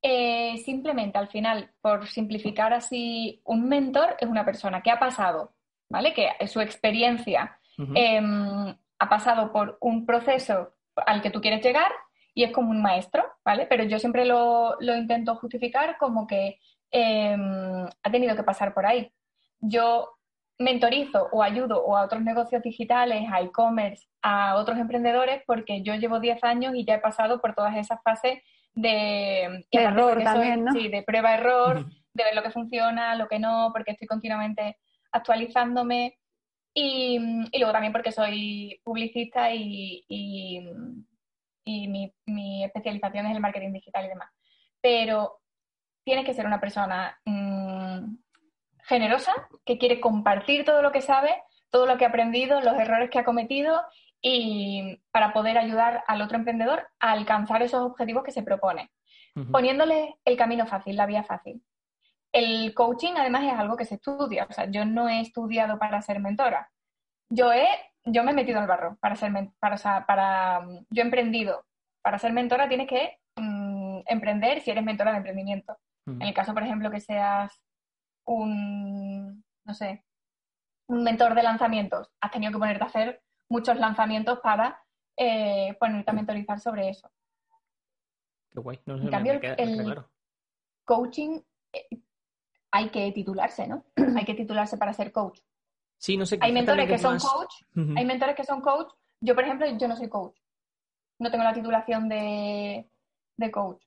[0.02, 5.54] Eh, simplemente, al final, por simplificar así, un mentor es una persona que ha pasado,
[5.90, 6.14] ¿vale?
[6.14, 7.58] Que su experiencia
[7.96, 8.68] em,
[9.00, 10.74] ha pasado por un proceso
[11.06, 11.92] al que tú quieres llegar
[12.34, 13.66] y es como un maestro, ¿vale?
[13.66, 16.60] Pero yo siempre lo, intento justificar como que
[16.92, 19.10] em, ha tenido que pasar por ahí.
[19.66, 20.10] Yo
[20.60, 25.96] mentorizo o ayudo o a otros negocios digitales, a e-commerce, a otros emprendedores, porque yo
[25.96, 28.40] llevo 10 años y ya he pasado por todas esas fases
[28.76, 30.72] de, error también, ¿no?
[30.72, 34.78] Sí, de prueba-error, de ver lo que funciona, lo que no, porque estoy continuamente
[35.12, 36.18] actualizándome.
[36.76, 37.20] Y,
[37.54, 40.62] luego también porque soy publicista y, y,
[41.66, 44.30] mi, especialización es el marketing digital y demás.
[44.82, 45.40] Pero
[46.04, 47.63] tienes que ser una persona mm,
[48.86, 49.34] generosa,
[49.66, 51.36] que quiere compartir todo lo que sabe,
[51.70, 53.82] todo lo que ha aprendido, los errores que ha cometido
[54.22, 58.92] y para poder ayudar al otro emprendedor a alcanzar esos objetivos que se propone,
[59.52, 61.62] poniéndole el camino fácil, la vía fácil.
[62.32, 66.02] El coaching además es algo que se estudia, o sea, yo no he estudiado para
[66.02, 66.72] ser mentora.
[67.30, 67.68] Yo he
[68.06, 71.66] yo me he metido el barro para ser para, para yo he emprendido.
[72.02, 75.78] Para ser mentora tienes que mm, emprender si eres mentora de emprendimiento.
[76.06, 77.62] En el caso, por ejemplo, que seas
[78.26, 80.04] un no sé,
[80.88, 84.82] un mentor de lanzamientos, has tenido que ponerte a hacer muchos lanzamientos para
[85.18, 87.10] eh, ponerte a mentorizar sobre eso.
[88.52, 88.80] Qué guay.
[88.86, 90.04] en cambio, el
[90.86, 91.40] coaching
[91.72, 92.02] eh,
[92.72, 93.86] hay que titularse, ¿no?
[94.18, 95.40] hay que titularse para ser coach.
[95.98, 96.38] Sí, no sé.
[96.42, 97.54] Hay mentores que son coach,
[97.98, 98.92] hay mentores que son coach.
[99.22, 100.38] Yo, por ejemplo, yo no soy coach.
[101.20, 102.90] No tengo la titulación de,
[103.52, 103.82] coach.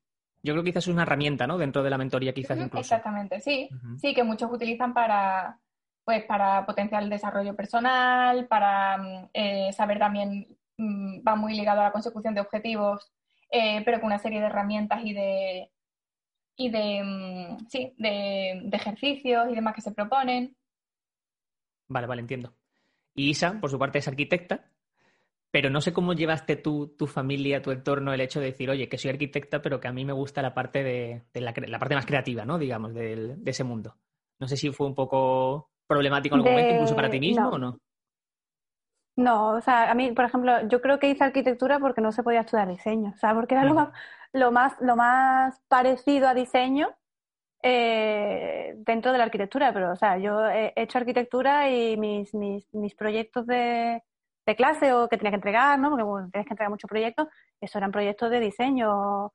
[0.47, 1.59] Yo creo que quizás es una herramienta, ¿no?
[1.59, 2.79] Dentro de la mentoría, quizás incluso.
[2.79, 3.69] Exactamente, sí.
[4.01, 5.59] Sí, que muchos utilizan para,
[6.05, 11.81] pues para potenciar el desarrollo personal, para mm, eh, saber también, mm, va muy ligado
[11.81, 13.13] a la consecución de objetivos,
[13.51, 15.73] eh, pero con una serie de herramientas y de,
[16.57, 20.57] y de, mm, sí, de, ejercicios y demás que se proponen.
[21.89, 22.55] Vale, vale, entiendo.
[23.13, 24.71] Y Isa, por su parte, es arquitecta,
[25.51, 28.89] pero no sé cómo llevaste tú, tu familia, tu entorno, el hecho de decir, oye,
[28.89, 32.07] que soy arquitecta, pero que a mí me gusta la parte de, la, parte más
[32.07, 32.59] creativa, ¿no?
[32.59, 33.97] Digamos, de, de ese mundo.
[34.39, 37.59] No sé si fue un poco problemático en algún momento, incluso para ti mismo o
[37.59, 37.79] no?
[39.17, 42.23] No, o sea, a mí, por ejemplo, yo creo que hice arquitectura porque no se
[42.23, 43.89] podía estudiar diseño, o sea, porque era lo, más,
[44.33, 46.95] lo, más, lo más parecido a diseño
[47.63, 52.69] eh, dentro de la arquitectura, pero, o sea, yo he hecho arquitectura y mis, mis,
[52.75, 54.03] mis proyectos de,
[54.47, 55.91] de, clase o que tenía que entregar, ¿no?
[55.91, 57.29] Porque bueno, tienes que entregar muchos proyectos,
[57.61, 59.33] eso eran proyectos de diseño,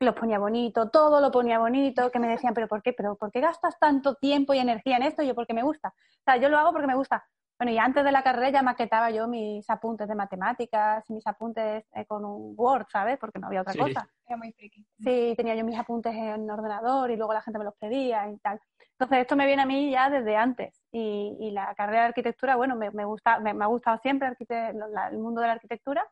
[0.00, 2.92] los ponía bonito, todo lo ponía bonito, que me decían, pero ¿por qué?
[2.92, 5.22] ¿Pero por qué gastas tanto tiempo y energía en esto?
[5.22, 5.88] Yo, porque me gusta.
[5.88, 7.24] O sea, yo lo hago porque me gusta.
[7.58, 11.84] Bueno, y antes de la carrera ya maquetaba yo mis apuntes de matemáticas, mis apuntes
[11.94, 13.16] eh, con un Word, ¿sabes?
[13.18, 14.08] Porque no había otra cosa.
[14.26, 14.84] Era muy friki.
[14.98, 18.38] Sí, tenía yo mis apuntes en ordenador y luego la gente me los pedía y
[18.38, 18.60] tal.
[18.98, 20.82] Entonces, esto me viene a mí ya desde antes.
[20.90, 24.28] Y, y la carrera de arquitectura, bueno, me, me, gusta, me, me ha gustado siempre
[24.48, 26.04] el mundo de la arquitectura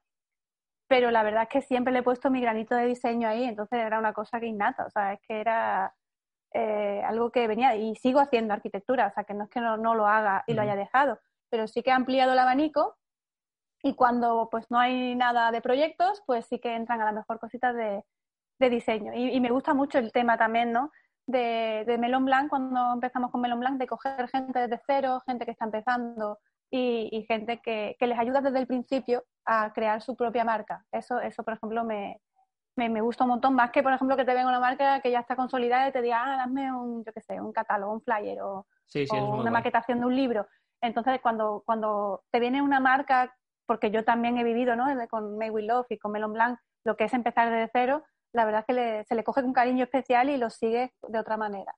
[0.92, 3.78] pero la verdad es que siempre le he puesto mi granito de diseño ahí, entonces
[3.78, 5.94] era una cosa que innata, o sea, es que era
[6.52, 9.94] eh, algo que venía y sigo haciendo arquitectura, o sea, que no es que no,
[9.94, 11.18] lo haga y lo haya dejado,
[11.52, 12.96] pero sí que he ampliado el abanico
[13.82, 17.38] y cuando pues no hay nada de proyectos, pues sí que entran a lo mejor
[17.38, 18.02] cositas de,
[18.70, 19.12] diseño.
[19.12, 20.92] Y, me gusta mucho el tema también, ¿no?
[21.26, 25.44] De, de Melon Blanc, cuando empezamos con Melon Blanc, de coger gente desde cero, gente
[25.44, 26.38] que está empezando,
[26.70, 30.84] y, gente que, les ayuda desde el principio a crear su propia marca.
[30.90, 32.20] Eso, eso por ejemplo, me,
[32.76, 35.20] me, gusta un montón, más que por ejemplo que te venga una marca que ya
[35.20, 38.40] está consolidada y te diga, ah, dame un, yo qué sé, un catálogo, un flyer
[38.40, 38.66] o,
[39.10, 40.46] una maquetación de un libro.
[40.82, 43.34] Entonces, cuando, cuando te viene una marca,
[43.66, 44.86] porque yo también he vivido, ¿no?
[45.08, 48.02] Con May With Love y con Melon Blanc, lo que es empezar desde cero,
[48.34, 51.36] la verdad es que se le coge un cariño especial y lo sigue de otra
[51.36, 51.74] manera.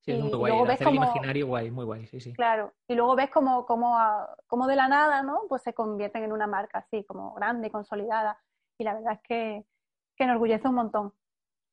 [0.00, 2.32] Sí, es muy guay, luego ves como, imaginario guay, muy guay, sí, sí.
[2.32, 3.98] Claro, y luego ves como, como,
[4.46, 5.40] como de la nada, ¿no?
[5.48, 8.38] Pues se convierten en una marca así, como grande, consolidada.
[8.78, 9.66] Y la verdad es que,
[10.16, 11.12] que enorgullece un montón.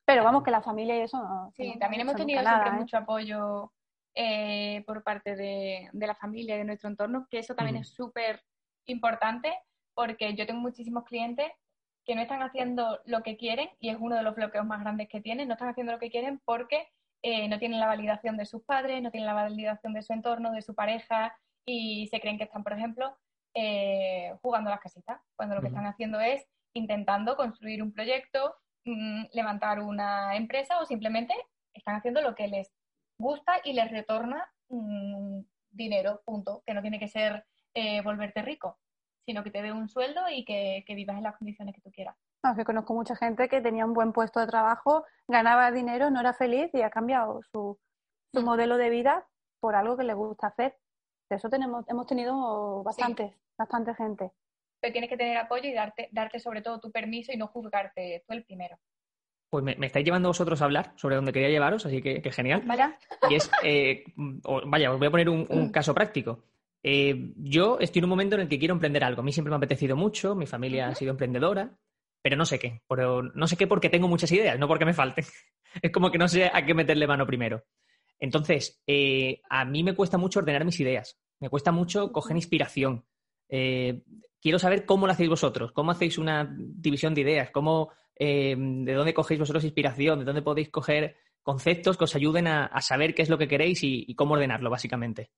[0.04, 1.52] Pero vamos, que la familia y eso no.
[1.54, 2.72] Sí, también hemos tenido siempre ¿eh?
[2.72, 3.72] mucho apoyo
[4.18, 8.42] eh, por parte de, la familia y de nuestro entorno, que eso también es súper
[8.86, 9.52] importante
[9.94, 11.52] porque yo tengo muchísimos clientes
[12.06, 15.10] que no están haciendo lo que quieren y es uno de los bloqueos más grandes
[15.10, 16.88] que tienen, no están haciendo lo que quieren porque
[17.22, 20.50] eh, no tienen la validación de sus padres, no tienen la validación de su entorno,
[20.50, 23.14] de su pareja y se creen que están, por ejemplo,
[24.40, 28.54] jugando las casitas, cuando lo que están haciendo es intentando construir un proyecto,
[28.86, 31.34] mm, levantar una empresa o simplemente
[31.74, 32.72] están haciendo lo que les
[33.18, 38.78] gusta y les retorna mm, dinero, punto, que no tiene que ser eh, volverte rico,
[39.24, 42.16] sino que te dé un sueldo y que, vivas en las condiciones que tú quieras.
[42.56, 46.32] que conozco mucha gente que tenía un buen puesto de trabajo, ganaba dinero, no era
[46.32, 47.78] feliz y ha cambiado su,
[48.32, 48.44] su mm.
[48.44, 49.26] modelo de vida
[49.60, 50.76] por algo que le gusta hacer.
[51.28, 54.32] De eso tenemos, hemos tenido bastantes, bastante gente
[54.92, 58.34] tienes que tener apoyo y darte, darte sobre todo tu permiso y no juzgarte tú
[58.34, 58.78] el primero.
[59.48, 62.62] Pues me, estáis llevando vosotros a hablar sobre dónde quería llevaros, así que, genial.
[62.66, 62.98] Vaya.
[63.30, 64.04] Y es, eh,
[64.66, 65.70] vaya, os voy a poner un, mm.
[65.70, 66.44] caso práctico.
[66.82, 69.20] Eh, yo estoy en un momento en el que quiero emprender algo.
[69.20, 71.76] A mí siempre me ha apetecido mucho, mi familia ha sido emprendedora,
[72.22, 72.82] pero no sé qué.
[72.88, 75.24] Pero no sé qué porque tengo muchas ideas, no porque me falten.
[75.82, 77.64] es como que no sé a qué meterle mano primero.
[78.18, 81.20] Entonces, eh, a mí me cuesta mucho ordenar mis ideas.
[81.38, 83.04] Me cuesta mucho coger inspiración.
[83.48, 88.94] Quiero saber cómo lo hacéis vosotros, cómo hacéis una división de ideas, cómo, eh, de
[88.94, 93.22] dónde cogéis vosotros inspiración, de dónde podéis coger conceptos que os ayuden a, saber qué
[93.22, 95.30] es lo que queréis y, cómo ordenarlo, básicamente.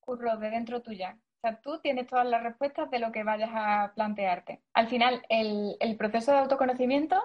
[0.00, 1.18] Curro, de dentro tuya.
[1.36, 4.62] O sea, tú tienes todas las respuestas de lo que vayas a plantearte.
[4.72, 7.20] Al final, el, el proceso de autoconocimiento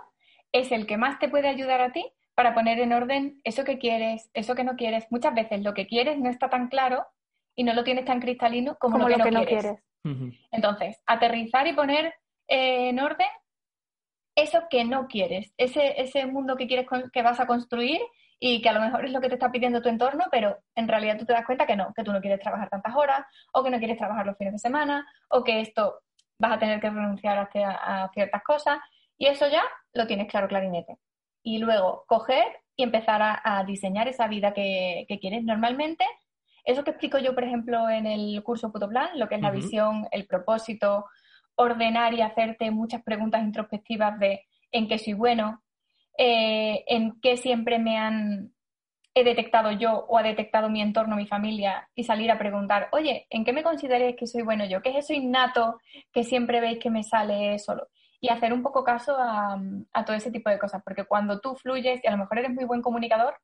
[0.52, 2.06] es el que más te puede ayudar a ti
[2.36, 5.06] para poner en orden eso que quieres, eso que no quieres.
[5.10, 7.08] Muchas veces lo que quieres no está tan claro
[7.56, 9.78] y no lo tienes tan cristalino como, lo, que, no, quieres.
[10.52, 12.14] Entonces, aterrizar y poner
[12.48, 13.28] eh, en orden
[14.38, 18.00] eso que no quieres, ese, ese mundo que quieres que vas a construir
[18.40, 20.88] y que a lo mejor es lo que te está pidiendo tu entorno, pero en
[20.88, 23.64] realidad tú te das cuenta que no, que tú no quieres trabajar tantas horas, o
[23.64, 26.02] que no quieres trabajar los fines de semana, o que esto
[26.38, 28.78] vas a tener que renunciar a, ciertas cosas,
[29.18, 30.98] y eso ya lo tienes claro, clarinete.
[31.42, 32.46] Y luego coger
[32.76, 35.44] y empezar a, diseñar esa vida que, que, quieres.
[35.44, 36.06] Normalmente
[36.64, 40.08] eso que explico yo, por ejemplo, en el curso Putoplan, lo que es la visión,
[40.12, 41.06] el propósito,
[41.58, 45.64] ordenar y hacerte muchas preguntas introspectivas de en qué soy bueno,
[46.18, 48.54] eh, en qué siempre me han
[49.20, 53.26] he detectado yo o ha detectado mi entorno, mi familia, y salir a preguntar, oye,
[53.32, 54.82] ¿en qué me consideréis que soy bueno yo?
[54.84, 55.80] ¿Qué es eso innato
[56.14, 57.88] que siempre veis que me sale solo?
[58.20, 59.60] Y hacer un poco caso a,
[59.94, 62.52] a todo ese tipo de cosas, porque cuando tú fluyes y a lo mejor eres
[62.52, 63.36] muy buen comunicador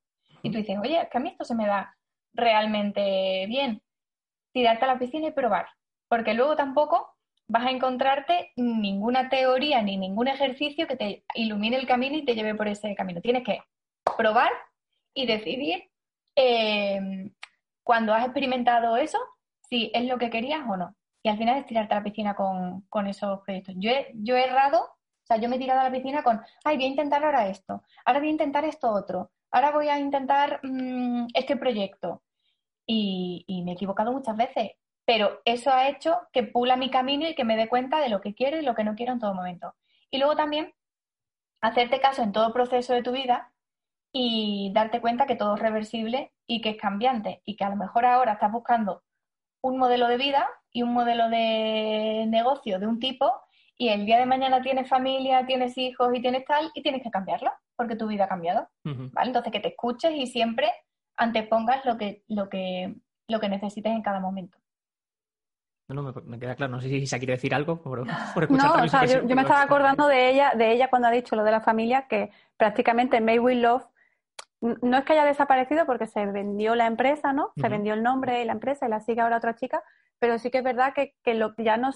[0.44, 1.96] y tú dices, oye, es que a mí esto se me da,
[2.34, 3.82] realmente bien.
[4.52, 5.68] Tirarte a la piscina y probar,
[6.08, 7.13] porque luego tampoco
[7.48, 12.36] vas a encontrarte ninguna teoría ni ningún ejercicio que te ilumine el camino y te
[12.36, 13.22] lleve por ese camino.
[13.22, 13.60] Tienes que
[14.18, 14.52] probar
[15.14, 15.90] y decidir
[16.36, 17.30] eh,
[17.84, 19.20] cuando has experimentado eso
[19.70, 20.96] si es lo que querías o no.
[21.24, 23.76] Y al final es tirarte a la piscina con, con esos proyectos.
[23.78, 26.42] Yo he, yo he errado, o sea, yo me he tirado a la piscina con,
[26.66, 30.00] ay, voy a intentar ahora esto, ahora voy a intentar esto otro, ahora voy a
[30.00, 32.22] intentar mm, este proyecto.
[32.86, 34.72] Y, me he equivocado muchas veces,
[35.06, 38.22] pero eso ha hecho que pula mi camino y que me dé cuenta de lo
[38.22, 39.76] que quiero y lo que no quiero en todo momento.
[40.10, 40.74] Y luego también
[41.62, 43.52] hacerte caso en todo proceso de tu vida
[44.12, 47.76] y darte cuenta que todo es reversible y que es cambiante y que a lo
[47.76, 49.04] mejor ahora estás buscando
[49.62, 53.32] un modelo de vida y un modelo de negocio de un tipo
[53.78, 57.10] y el día de mañana tienes familia, tienes hijos y tienes tal y tienes que
[57.10, 58.70] cambiarlo porque tu vida ha cambiado.
[58.84, 59.28] ¿vale?
[59.28, 60.72] Entonces que te escuches y siempre
[61.18, 62.96] antepongas lo que, lo que,
[63.28, 64.58] lo que necesites en cada momento.
[65.90, 66.72] No, no, me, queda claro.
[66.72, 68.06] No sé si Isa quiere decir algo por,
[68.50, 71.44] No, o sea, yo, me estaba acordando de ella, de ella cuando ha dicho lo
[71.44, 73.86] de la familia, que prácticamente May Will Love
[74.62, 77.52] no es que haya desaparecido porque se vendió la empresa, ¿no?
[77.58, 79.84] Se vendió el nombre y la empresa y la sigue ahora otra chica,
[80.20, 81.92] pero sí que es verdad que, que lo, ya no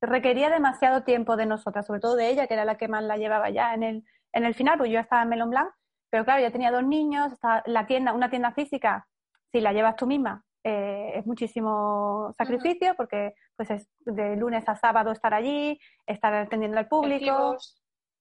[0.00, 3.18] requería demasiado tiempo de nosotras, sobre todo de ella, que era la que más la
[3.18, 5.70] llevaba ya en el, en el final, pues yo estaba en Melon Blanc,
[6.10, 7.32] pero claro, ya tenía dos niños,
[7.66, 9.06] la tienda, una tienda física,
[9.52, 14.76] si la llevas tú misma, eh, es muchísimo sacrificio porque pues es de lunes a
[14.76, 17.56] sábado estar allí, estar atendiendo al público.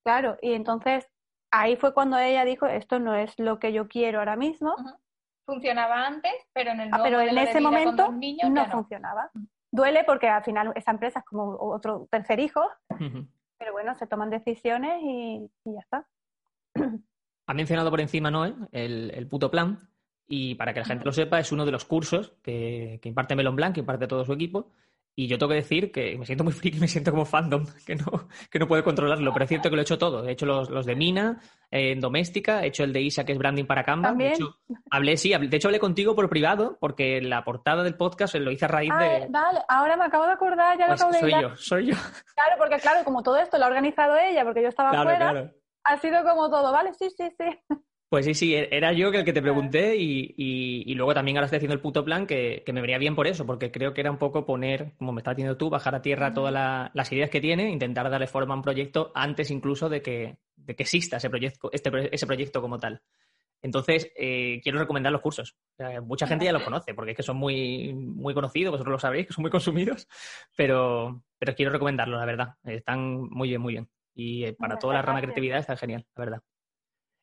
[0.03, 1.05] Claro, y entonces
[1.51, 4.75] ahí fue cuando ella dijo, esto no es lo que yo quiero ahora mismo.
[5.45, 9.31] Funcionaba antes, pero en el ah, pero en ese momento no, funcionaba.
[9.71, 12.61] Duele porque al final esa empresa es como otro tercer hijo,
[13.57, 16.07] pero bueno, se toman decisiones y, ya está.
[17.47, 19.79] Ha mencionado por encima Noé el, el puto plan,
[20.29, 23.35] y para que la gente lo sepa, es uno de los cursos que, que imparte
[23.35, 24.71] Melon Blanc, que imparte todo su equipo,
[25.19, 27.95] y yo tengo que decir que me siento muy friki, me siento como fandom, que
[27.95, 30.25] no, que no puedo controlarlo, pero es cierto que lo he hecho todo.
[30.25, 33.33] He hecho los, los de Mina, eh, en Doméstica, he hecho el de Isa, que
[33.33, 34.13] es branding para Canva.
[34.13, 34.55] De hecho,
[34.89, 38.63] hablé, sí, de hecho hablé contigo por privado, porque la portada del podcast lo hice
[38.63, 39.27] a raíz de...
[39.29, 41.95] Vale, ahora me acabo de acordar, ya lo pues acabo de Soy yo, soy yo.
[42.33, 45.51] Claro, porque claro, como todo esto lo ha organizado ella, porque yo estaba afuera,
[45.83, 46.93] ha sido como todo, ¿vale?
[46.93, 47.75] Sí, sí, sí.
[48.09, 51.75] Pues sí, sí, era yo el que te pregunté y, luego también ahora estoy haciendo
[51.75, 54.47] el puto plan que, me venía bien por eso, porque creo que era un poco
[54.47, 58.09] poner, como me estás haciendo tú, bajar a tierra todas las ideas que tiene, intentar
[58.09, 61.91] darle forma a un proyecto antes incluso de que, de que exista ese proyecto, este,
[62.11, 62.99] ese proyecto como tal.
[63.61, 65.55] Entonces, eh, quiero recomendar los cursos.
[66.01, 69.27] mucha gente ya los conoce, porque es que son muy, muy conocidos, vosotros lo sabéis,
[69.27, 70.07] que son muy consumidos,
[70.55, 72.55] pero, pero quiero recomendarlos, la verdad.
[72.63, 73.89] Están muy bien, muy bien.
[74.15, 76.41] Y eh, para toda la rama de creatividad está genial, la verdad.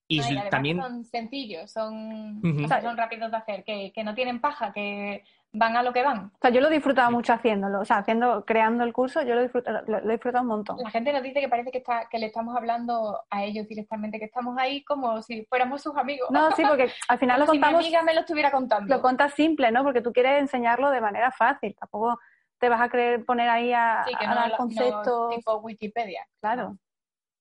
[0.08, 5.76] Y, también son sencillos, son, son rápidos de hacer, que, no tienen paja, que van
[5.76, 6.26] a lo que van.
[6.26, 9.34] O sea, yo lo he disfrutado mucho haciéndolo, o sea, haciendo, creando el curso, yo
[9.34, 10.76] lo he disfrutado, lo, disfrutado un montón.
[10.80, 14.20] La gente nos dice que parece que, está, que le estamos hablando a ellos directamente,
[14.20, 16.30] que estamos ahí como si fuéramos sus amigos.
[16.30, 17.84] No, sí, porque al final lo contamos...
[17.84, 18.94] Si mi amiga me lo estuviera contando.
[18.94, 19.82] Lo contas simple, ¿no?
[19.82, 22.18] Porque tú quieres enseñarlo de manera fácil, tampoco
[22.58, 25.34] te vas a querer poner ahí a, sí, que dar conceptos...
[25.34, 26.26] tipo Wikipedia.
[26.40, 26.78] Claro.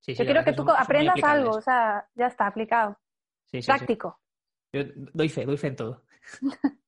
[0.08, 2.98] Yo quiero que, tú aprendas algo, o sea, ya está, aplicado.
[3.66, 4.20] Práctico.
[4.72, 6.04] Yo doy fe, doy fe en todo.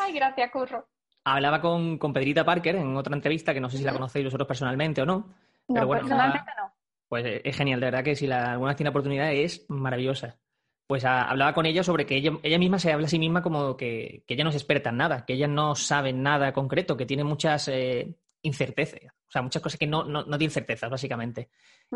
[0.00, 0.88] Ay, gracias, Curro.
[1.24, 4.46] Hablaba con, con Pedrita Parker en otra entrevista, que no sé si la conocéis vosotros
[4.46, 5.34] personalmente o no.
[5.66, 6.72] Pero bueno, personalmente no.
[7.08, 10.38] Pues es genial, de verdad que si la, alguna tiene oportunidad es maravillosa.
[10.86, 13.76] Pues hablaba con ella sobre que ella, ella, misma se habla a sí misma como
[13.76, 17.06] que, que, ella no es experta en nada, que ella no sabe nada concreto, que
[17.06, 21.48] tiene muchas eh, incertezas, o sea, muchas cosas que no, no, no tienen certezas, básicamente.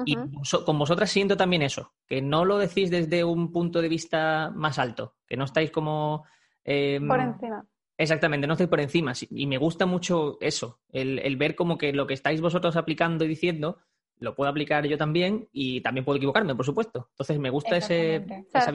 [0.05, 0.17] Y
[0.65, 4.79] con vosotras siento también eso, que no lo decís desde un punto de vista más
[4.79, 6.25] alto, que no estáis como...
[6.65, 7.65] Em, por encima.
[7.97, 9.13] Exactamente, no estáis por encima.
[9.31, 13.29] Y me gusta mucho eso, el, ver como que lo que estáis vosotros aplicando y
[13.29, 13.79] diciendo
[14.21, 17.09] lo puedo aplicar yo también y también puedo equivocarme, por supuesto.
[17.11, 18.25] Entonces me gusta ese...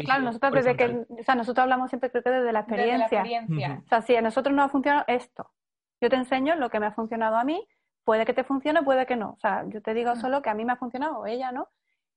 [0.05, 3.81] claro, nosotros, desde que, o sea, nosotros hablamos siempre creo que desde la experiencia.
[3.83, 5.51] O sea, si a nosotros no ha funcionado esto,
[5.99, 7.65] yo te enseño lo que me ha funcionado a mí,
[8.03, 9.31] puede que te funcione, puede que no.
[9.31, 11.69] O sea, yo te digo solo que a mí me ha funcionado o ella no,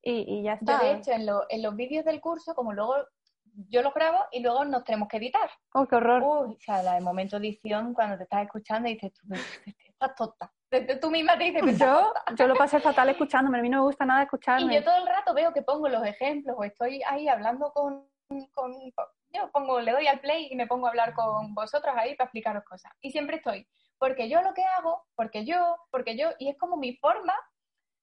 [0.03, 0.81] y, ya está.
[0.81, 2.95] Yo, de hecho, en, en los vídeos del curso, como luego
[3.69, 5.51] yo los grabo y luego nos tenemos que editar.
[5.73, 6.23] ¡Oh, qué horror!
[6.23, 10.53] o sea, la de momento edición, cuando te estás escuchando y dices, tú estás tonta.
[11.01, 14.05] Tú misma te dices, yo, yo lo pasé fatal escuchándome, a mí no me gusta
[14.05, 14.73] nada escucharme.
[14.73, 18.07] Y yo todo el rato veo que pongo los ejemplos o estoy ahí hablando con,
[18.53, 18.75] con
[19.31, 22.27] yo pongo, le doy al play y me pongo a hablar con vosotros ahí para
[22.27, 22.93] explicaros cosas.
[23.01, 23.67] Y siempre estoy,
[23.99, 27.35] porque yo lo que hago, porque yo, porque yo, y es como mi forma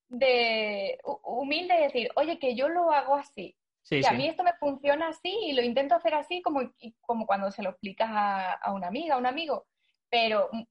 [0.10, 3.56] de humilde decir, oye, que yo lo hago así.
[3.90, 6.62] que a mí esto me funciona así y lo intento hacer así como,
[7.02, 9.66] como cuando se lo explicas a, a una amiga, a un amigo.
[10.10, 10.64] Pero, mm,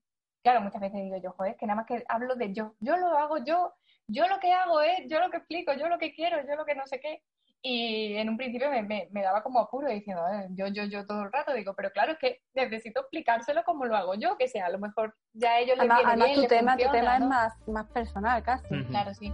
[0.42, 2.74] claro, muchas veces digo yo, joder, que nada más que hablo de yo.
[2.80, 3.74] Yo lo hago yo,
[4.06, 6.64] yo lo que hago es, yo lo que explico, yo lo que quiero, yo lo
[6.64, 7.22] que no sé qué.
[7.64, 11.22] Y en un principio me, me, daba como apuro diciendo, eh, yo, yo, yo todo
[11.22, 14.66] el rato digo, pero claro, es que necesito explicárselo como lo hago yo, que sea,
[14.66, 17.86] a lo mejor ya ellos además, les además tu, tema, tu tema es más, más
[17.90, 18.84] personal casi.
[18.86, 19.32] Claro, sí.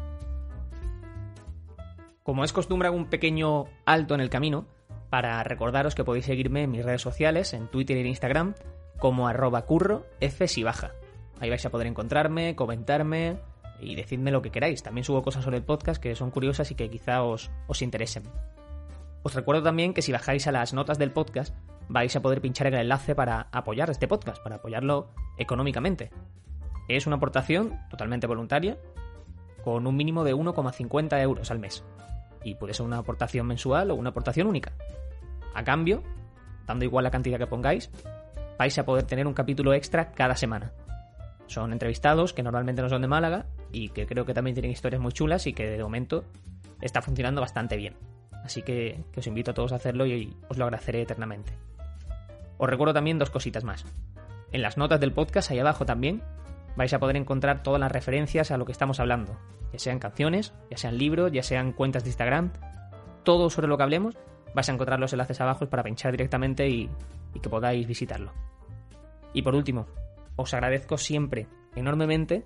[2.23, 4.67] Como es costumbre, hago un pequeño alto en el camino
[5.09, 8.55] para recordaros que podéis seguirme en mis redes sociales, en Twitter y en Instagram,
[8.99, 10.93] como arroba curro f si baja.
[11.41, 13.39] Ahí vais a poder encontrarme, comentarme,
[13.81, 14.83] y decidme lo que queráis.
[14.83, 18.25] También subo cosas sobre el podcast que son curiosas y que quizá os, os interesen.
[19.23, 21.55] Os recuerdo también que si bajáis a las notas del podcast
[21.89, 26.11] vais a poder pinchar el enlace para apoyar este podcast, para apoyarlo económicamente.
[26.89, 28.79] Es una aportación totalmente voluntaria,
[29.63, 31.85] con un mínimo de 1,50 euros al mes.
[32.45, 34.73] Y puede ser una aportación mensual o una aportación única.
[35.55, 36.03] A cambio,
[36.67, 37.91] dando igual la cantidad que pongáis,
[38.59, 40.73] vais a poder tener un capítulo extra cada semana.
[41.49, 45.01] Son entrevistados que normalmente no son de Málaga y que creo que también tienen historias
[45.01, 46.25] muy chulas y que de momento
[46.81, 47.97] está funcionando bastante bien.
[48.45, 51.53] Así que, os invito a todos a hacerlo y os lo agradeceré eternamente.
[52.59, 53.85] Os recuerdo también dos cositas más.
[54.53, 56.23] En las notas del podcast, ahí abajo también,
[56.77, 59.37] vais a poder encontrar todas las referencias a lo que estamos hablando,
[59.73, 62.53] ya sean canciones, ya sean libros, ya sean cuentas de Instagram,
[63.23, 64.17] todo sobre lo que hablemos,
[64.55, 66.89] vais a encontrar los enlaces abajo para pinchar directamente y,
[67.35, 68.33] y que podáis visitarlo.
[69.35, 69.87] Y por último,
[70.39, 72.45] os agradezco siempre enormemente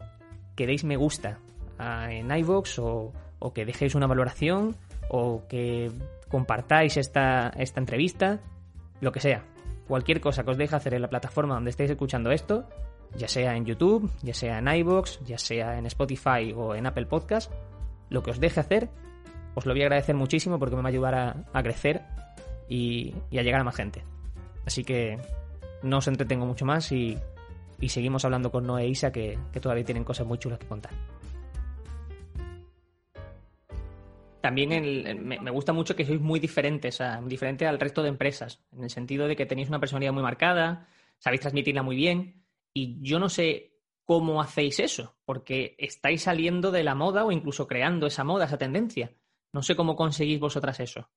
[0.57, 1.38] que deis me gusta
[1.78, 3.12] en iVoox o,
[3.55, 4.76] que dejéis una valoración,
[5.09, 5.90] o que
[6.28, 8.40] compartáis esta, esta entrevista,
[9.01, 9.45] lo que sea.
[9.88, 12.68] Cualquier cosa que os deje hacer en la plataforma donde estéis escuchando esto,
[13.16, 17.07] ya sea en YouTube, ya sea en iBox, ya sea en Spotify o en Apple
[17.07, 17.53] Podcast,
[18.09, 18.88] lo que os deje hacer,
[19.55, 21.14] os lo voy a agradecer muchísimo porque me va a ayudar
[21.53, 22.03] a, crecer
[22.68, 24.05] y, a llegar a más gente.
[24.64, 25.18] Así que
[25.82, 27.18] no os entretengo mucho más y,
[27.89, 30.93] seguimos hablando con Noé e Isa que, todavía tienen cosas muy chulas que contar.
[34.41, 34.68] También
[35.24, 38.83] me, gusta mucho que sois muy diferentes, o sea, diferente al resto de empresas, en
[38.83, 42.43] el sentido de que tenéis una personalidad muy marcada, sabéis transmitirla muy bien,
[42.74, 43.72] y yo no sé
[44.05, 48.59] cómo hacéis eso, porque estáis saliendo de la moda o incluso creando esa moda, esa
[48.59, 49.12] tendencia.
[49.53, 51.09] No sé cómo conseguís vosotras eso.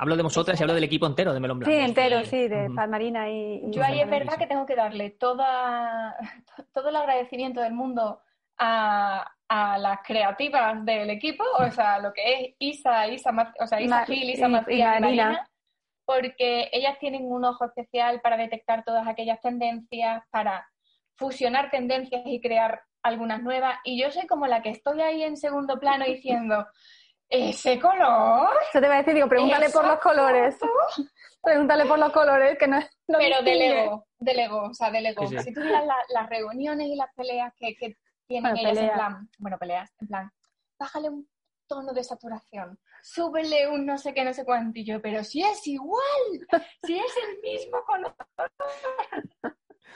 [0.00, 1.74] Hablo de vosotras y hablo del equipo entero de Melón Blanco.
[1.74, 3.62] Sí, entero, sí, de Palmarina y...
[3.72, 6.16] Yo ahí es verdad que tengo que darle toda,
[6.72, 8.20] todo el agradecimiento del mundo
[8.58, 13.80] a, a las creativas del equipo, o sea, lo que es Isa, Isa, o sea,
[13.80, 15.48] Isa Gil, Isa Macías y, Marina,
[16.04, 20.68] porque ellas tienen un ojo especial para detectar todas aquellas tendencias, para
[21.16, 23.78] fusionar tendencias y crear algunas nuevas.
[23.84, 26.66] Y yo soy como la que estoy ahí en segundo plano diciendo,
[27.28, 28.50] ese color.
[28.68, 30.56] Eso te va a decir, digo, pregúntale por los colores.
[31.40, 35.26] Pregúntale por los colores, que no, no Pero delego, delego, o sea, delego.
[35.28, 39.30] Si tú miras las reuniones y las peleas que, que tienen bueno, ellas en plan,
[39.38, 40.32] bueno, peleas, en plan,
[40.78, 41.28] bájale un
[41.68, 46.02] tono de saturación, súbele un no sé qué, no sé cuántillo, pero si es igual,
[46.84, 48.14] si es el mismo color.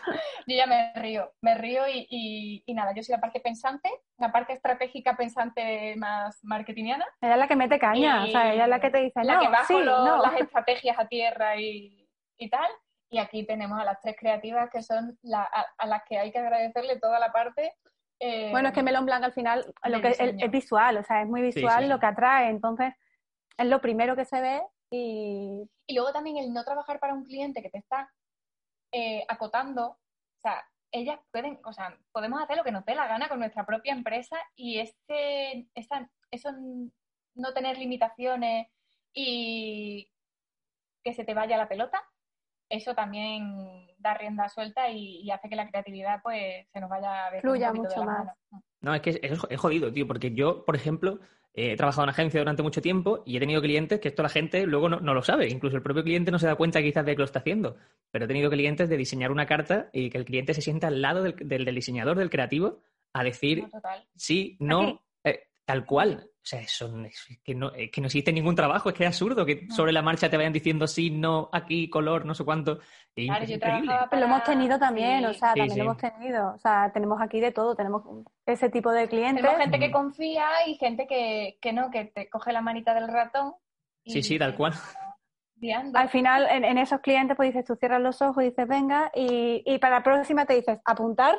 [0.47, 4.33] yo ya me río, me río y, y, nada, yo soy la parte pensante, la
[4.33, 7.07] parte estratégica pensante más marketingiana.
[7.21, 9.35] Ella es la que mete caña, o sea, ella es la que te dice, la
[9.35, 10.23] no, que bajo sí, no.
[10.23, 12.71] las estrategias a tierra y, y, tal.
[13.11, 16.39] Y aquí tenemos a las tres creativas que son la, a, las que hay que
[16.39, 17.75] agradecerle toda la parte
[18.25, 21.29] eh, bueno, es que Melón Blanc al final lo que es, visual, o sea, es
[21.29, 22.95] muy visual lo que atrae, entonces
[23.59, 25.69] es lo primero que se ve y...
[25.89, 28.09] Y luego también el no trabajar para un cliente que te está
[28.93, 33.09] eh, acotando, o sea, ellas pueden, o sea, podemos hacer lo que nos dé la
[33.09, 36.53] gana con nuestra propia empresa y este, eso
[37.35, 38.69] no tener limitaciones
[39.15, 40.11] y
[41.03, 42.03] que se te vaya la pelota,
[42.69, 47.41] eso también da rienda suelta y, hace que la creatividad pues se nos vaya a
[47.41, 48.29] fluya mucho más.
[48.83, 51.21] No, es que es, jodido, tío, porque yo, por ejemplo,
[51.55, 54.67] he trabajado en agencia durante mucho tiempo y he tenido clientes que esto la gente
[54.67, 57.19] luego no, lo sabe, incluso el propio cliente no se da cuenta quizás de que
[57.19, 57.77] lo está haciendo,
[58.11, 61.01] pero he tenido clientes de diseñar una carta y que el cliente se sienta al
[61.01, 62.81] lado del, diseñador, del creativo,
[63.13, 63.67] a decir
[64.17, 66.29] sí, no, eh, tal cual.
[66.43, 69.47] O sea, eso es que, no, que no existe ningún trabajo, es que es absurdo
[69.47, 72.81] que sobre la marcha te vayan diciendo sí, no, aquí, color, no sé cuánto.
[73.15, 73.59] claro, yo
[74.19, 76.53] lo hemos tenido también, o sea, también lo hemos tenido.
[76.53, 78.03] O sea, tenemos aquí de todo, tenemos
[78.45, 79.41] ese tipo de clientes.
[79.41, 83.07] Tenemos gente que confía y gente que, que no, que te coge la manita del
[83.07, 83.55] ratón.
[84.05, 84.73] sí, sí, tal cual.
[85.95, 89.63] Al final, en, esos clientes, pues dices, tú cierras los ojos y dices, venga, y,
[89.65, 91.39] y para la próxima te dices, apuntar,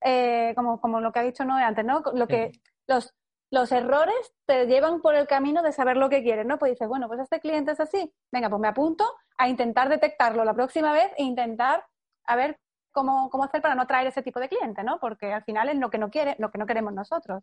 [0.00, 2.02] eh, como, como lo que ha dicho Noé antes, ¿no?
[2.12, 2.50] Lo que,
[2.88, 3.14] los
[3.52, 6.58] los errores te llevan por el camino de saber lo que quieres, ¿no?
[6.58, 9.04] Pues dices, bueno, pues este cliente es así, venga, pues me apunto
[9.36, 11.84] a intentar detectarlo la próxima vez e intentar
[12.24, 12.58] a ver
[12.92, 14.98] cómo, cómo hacer para no traer ese tipo de cliente, ¿no?
[14.98, 17.42] Porque al final es lo que no quiere, lo que no queremos nosotros.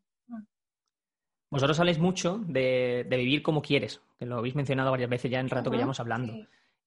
[1.52, 5.46] Vosotros habláis mucho de, vivir como quieres, que lo habéis mencionado varias veces ya en
[5.46, 6.34] el rato que llevamos hablando.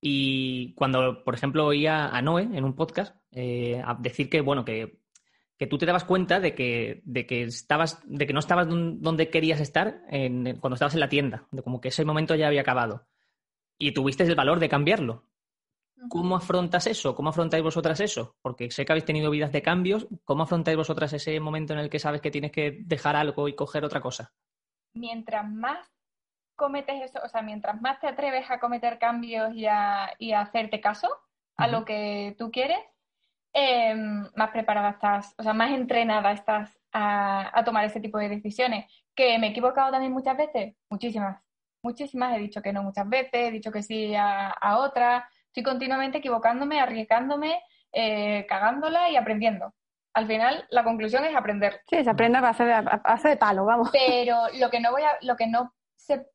[0.01, 4.65] Y cuando, por ejemplo, oía a Noé en un podcast eh, a decir que, bueno,
[4.65, 5.02] que
[5.59, 9.31] que tú te dabas cuenta de que, de que, estabas, de que no estabas donde
[9.31, 13.07] querías estar cuando estabas en la tienda, de como que ese momento ya había acabado.
[13.79, 15.29] Y tuviste el valor de cambiarlo.
[16.09, 17.15] ¿Cómo afrontas eso?
[17.15, 18.37] ¿Cómo afrontáis vosotras eso?
[18.43, 20.09] Porque sé que habéis tenido vidas de cambios.
[20.25, 23.55] ¿Cómo afrontáis vosotras ese momento en el que sabes que tienes que dejar algo y
[23.55, 24.33] coger otra cosa?
[24.95, 25.89] Mientras más
[26.57, 30.41] cometes eso, o sea, mientras más te atreves a cometer cambios y a, y a
[30.41, 31.09] hacerte caso
[31.57, 32.79] a lo que tú quieres,
[33.55, 38.91] Em, más preparada estás, o sea, más entrenada estás a, tomar ese tipo de decisiones.
[39.15, 40.75] ¿Que me he equivocado también muchas veces?
[40.89, 41.43] Muchísimas.
[41.83, 42.37] Muchísimas.
[42.37, 45.25] He dicho que no muchas veces, he dicho que sí a, a otras.
[45.47, 47.61] Estoy continuamente equivocándome, arriesgándome,
[47.93, 49.75] eh, cagándola y aprendiendo.
[50.15, 51.83] Al final, la conclusión es aprender.
[51.89, 53.91] Sí, se aprende a base de, a de palo, vamos.
[53.93, 56.27] Pero lo que no voy a, lo que no se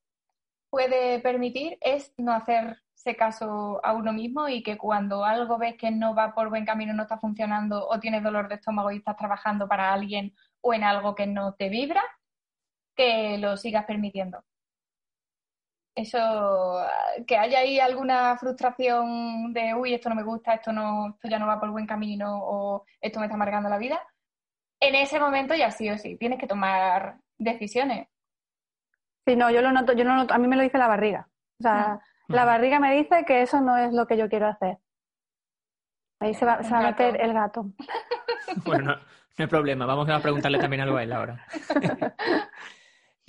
[0.70, 2.78] puede permitir es no hacer
[3.16, 6.94] caso a uno mismo y que cuando algo ves que no va por buen camino,
[6.94, 10.84] no está funcionando o tienes dolor de estómago y estás trabajando para alguien o en
[10.84, 12.04] algo que no te vibra,
[12.96, 14.44] que lo sigas permitiendo.
[15.96, 16.86] Eso,
[17.26, 21.40] que haya ahí alguna frustración de, uy, esto no me gusta, esto, no, esto ya
[21.40, 24.00] no va por buen camino o esto me está amargando la vida,
[24.80, 28.08] en ese momento ya sí o sí, tienes que tomar decisiones
[29.28, 31.28] Sí, no, yo lo noto, yo no noto, a mí me lo dice la barriga.
[31.60, 32.02] O sea, ah.
[32.28, 34.78] La barriga me dice que eso no es lo que yo quiero hacer.
[36.20, 37.66] Ahí se va, se va a meter el gato.
[38.66, 39.04] Bueno, no, no
[39.38, 39.86] hay problema.
[39.86, 41.46] Vamos a preguntarle también algo a él ahora.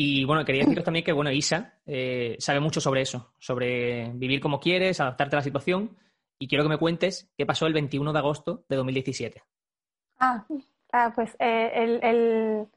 [0.01, 4.41] Y bueno, quería deciros también que, bueno, Isa eh, sabe mucho sobre eso, sobre vivir
[4.41, 5.99] como quieres, adaptarte a la situación.
[6.39, 9.43] Y quiero que me cuentes qué pasó el 21 de agosto de 2017.
[10.21, 10.47] Ah,
[10.93, 12.69] ah pues eh, el,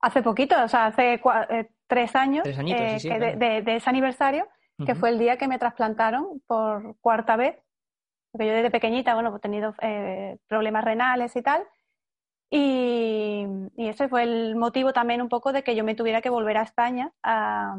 [0.00, 4.48] hace poquito, o sea, hace eh, tres años ¿Tres añitos, sí, de, ese aniversario,
[4.84, 7.56] que fue el día que me trasplantaron por cuarta vez.
[8.30, 9.74] Porque yo desde pequeñita, bueno, pues he tenido
[10.48, 11.64] problemas renales y tal.
[12.50, 13.46] Y,
[13.76, 16.62] ese fue el motivo también un poco de que yo me tuviera que volver a
[16.62, 17.76] España a,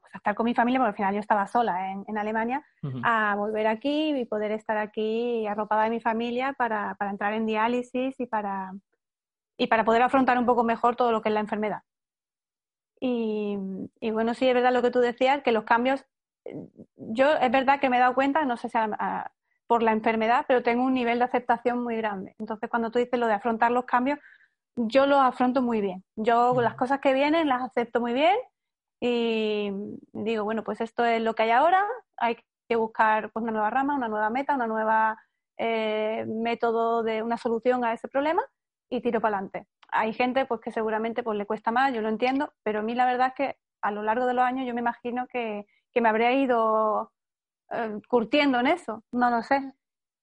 [0.00, 2.64] pues, estar con mi familia, porque al final yo estaba sola en, Alemania,
[3.04, 8.18] a volver aquí y poder estar aquí arropada de mi familia para, entrar en diálisis
[8.18, 8.72] y para,
[9.56, 11.82] y para poder afrontar un poco mejor todo lo que es la enfermedad.
[13.04, 13.58] Y,
[13.98, 16.04] y, bueno, sí, es verdad lo que tú decías, que los cambios,
[16.94, 19.32] yo es verdad que me he dado cuenta, no sé si a,
[19.66, 22.36] por la enfermedad, pero tengo un nivel de aceptación muy grande.
[22.38, 24.20] Entonces, cuando tú dices lo de afrontar los cambios,
[24.76, 26.04] yo los afronto muy bien.
[26.14, 28.36] Yo las cosas que vienen las acepto muy bien
[29.00, 29.72] y
[30.12, 31.84] digo, bueno, pues esto es lo que hay ahora,
[32.18, 32.36] hay
[32.68, 35.20] que buscar pues, una nueva rama, una nueva meta, una nueva
[35.58, 38.44] eh, método de una solución a ese problema
[38.88, 39.66] y tiro para adelante.
[39.92, 42.94] Hay gente pues que seguramente pues le cuesta más, yo lo entiendo, pero a mí
[42.94, 46.00] la verdad es que a lo largo de los años yo me imagino que, que
[46.00, 47.12] me habría ido
[47.70, 49.72] eh, curtiendo en eso, no lo sé.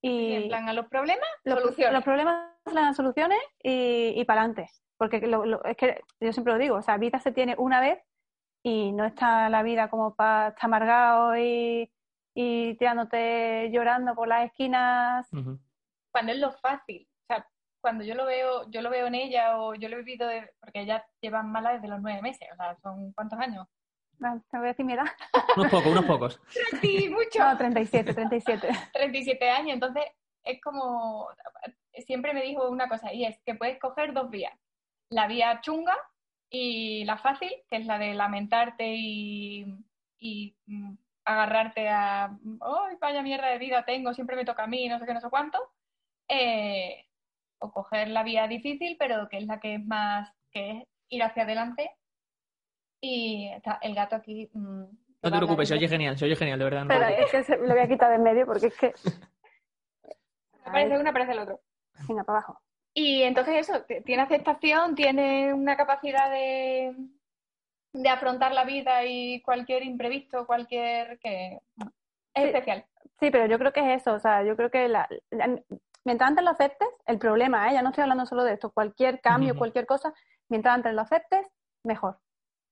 [0.01, 1.93] Y, en plan a los problemas, los, soluciones.
[1.93, 4.69] Los problemas las soluciones y, y para adelante.
[4.97, 5.17] Porque
[5.65, 7.99] es que yo siempre lo digo, o sea, vida se tiene una vez
[8.63, 11.89] y no está la vida como para estar amargado y,
[12.33, 15.27] y tirándote llorando por las esquinas.
[16.11, 17.08] Cuando es lo fácil,
[17.81, 20.81] cuando yo lo veo, yo lo veo en ella o yo lo he vivido, porque
[20.81, 23.67] ella lleva mala desde los nueve meses, o sea, son cuántos años,
[24.19, 25.05] no, te voy a decir mi edad.
[25.55, 26.41] Unos pocos, unos pocos.
[26.81, 27.39] Sí, mucho.
[27.39, 28.69] No, 37, 37.
[28.93, 30.03] 37 años, entonces
[30.43, 31.29] es como,
[32.05, 34.53] siempre me dijo una cosa, y es que puedes coger dos vías.
[35.09, 35.97] La vía chunga
[36.49, 39.65] y la fácil, que es la de lamentarte y,
[40.19, 40.93] y mm,
[41.25, 44.13] agarrarte a, ¡ay, vaya mierda de vida tengo!
[44.13, 45.59] Siempre me toca a mí, no sé qué, no sé cuánto.
[46.27, 47.05] Eh,
[47.59, 51.23] o coger la vía difícil, pero que es la que es más, que es ir
[51.23, 51.91] hacia adelante
[53.01, 54.49] y está el gato aquí.
[54.53, 54.83] Mm,
[55.21, 56.85] no te preocupes, se oye genial, se oye genial, de verdad.
[56.87, 58.93] Pero es que se, lo voy a quitar de en medio porque es que.
[60.65, 61.61] Aparece uno, aparece el otro.
[62.07, 62.61] Venga, para abajo.
[62.93, 66.95] Y entonces eso, tiene aceptación, tiene una capacidad de,
[67.93, 71.59] de afrontar la vida y cualquier imprevisto, cualquier que
[72.35, 72.85] es especial.
[73.19, 75.09] Sí, pero yo creo que es eso, o sea, yo creo que la,
[76.05, 77.73] mientras antes lo aceptes, el problema, ¿eh?
[77.73, 80.13] ya no estoy hablando solo de esto, cualquier cambio, cualquier cosa,
[80.49, 81.47] mientras antes lo aceptes,
[81.83, 82.19] mejor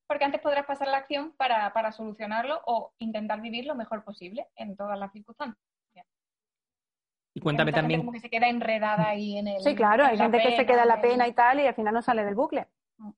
[0.07, 4.47] porque antes podrás pasar la acción para, para solucionarlo o intentar vivir lo mejor posible
[4.55, 5.57] en todas las circunstancias.
[7.34, 7.99] Y cuéntame también.
[7.99, 9.61] Como que se queda enredada ahí en el.
[9.61, 11.93] Sí, claro, hay gente que se queda en la pena y tal y al final
[11.93, 12.65] no sale del bucle.
[12.97, 13.11] Mm.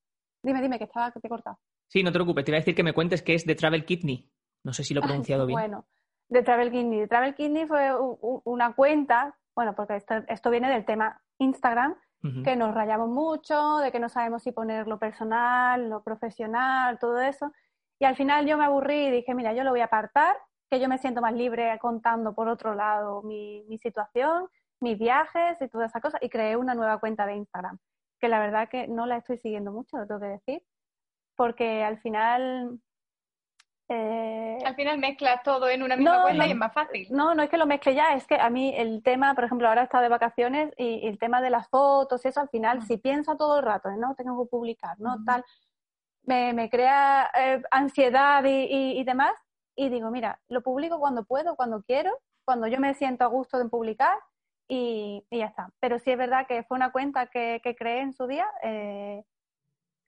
[0.44, 1.58] Dime, dime, que estaba que te he cortado.
[1.88, 3.86] Sí, no te preocupes, te iba a decir que me cuentes que es de Travel
[3.86, 4.30] Kidney.
[4.66, 5.58] No sé si lo he pronunciado bien.
[5.58, 5.86] Bueno,
[6.28, 7.00] de Travel Kidney.
[7.00, 7.92] De Travel Kidney fue
[8.44, 11.94] una cuenta, bueno, porque esto, esto viene del tema Instagram,
[12.46, 17.20] que nos rayamos mucho, de que no sabemos si poner lo personal, lo profesional, todo
[17.20, 17.52] eso.
[18.00, 20.38] Y al final yo me aburrí y dije, mira, yo lo voy a apartar,
[20.70, 24.48] que yo me siento más libre contando por otro lado mi, mi situación,
[24.80, 26.20] mis viajes y toda esa cosa.
[26.22, 27.80] Y creé una nueva cuenta de Instagram,
[28.18, 30.64] que la verdad que no la estoy siguiendo mucho, lo tengo que decir,
[31.36, 32.80] porque al final
[33.92, 37.08] eh, Al final mezclas todo en una misma cuenta y es más fácil.
[37.10, 39.68] No, no es que lo mezcle ya, es que a mí el tema, por ejemplo,
[39.68, 42.98] ahora he estado de vacaciones y, el tema de las fotos, eso al final, si
[42.98, 45.44] pienso todo el rato, no tengo que publicar, no tal,
[46.24, 49.34] me, crea eh, ansiedad y, demás.
[49.76, 52.12] Y digo, mira, lo publico cuando puedo, cuando quiero,
[52.46, 54.20] cuando yo me siento a gusto de publicar
[54.68, 55.72] y, ya está.
[55.80, 59.24] Pero sí es verdad que fue una cuenta que, creé en su día, eh,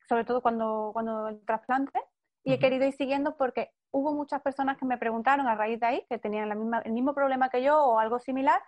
[0.07, 1.99] sobre todo cuando, cuando el trasplante
[2.43, 5.85] y he querido ir siguiendo porque hubo muchas personas que me preguntaron a raíz de
[5.85, 8.61] ahí que tenían la misma, el mismo problema que yo o algo similar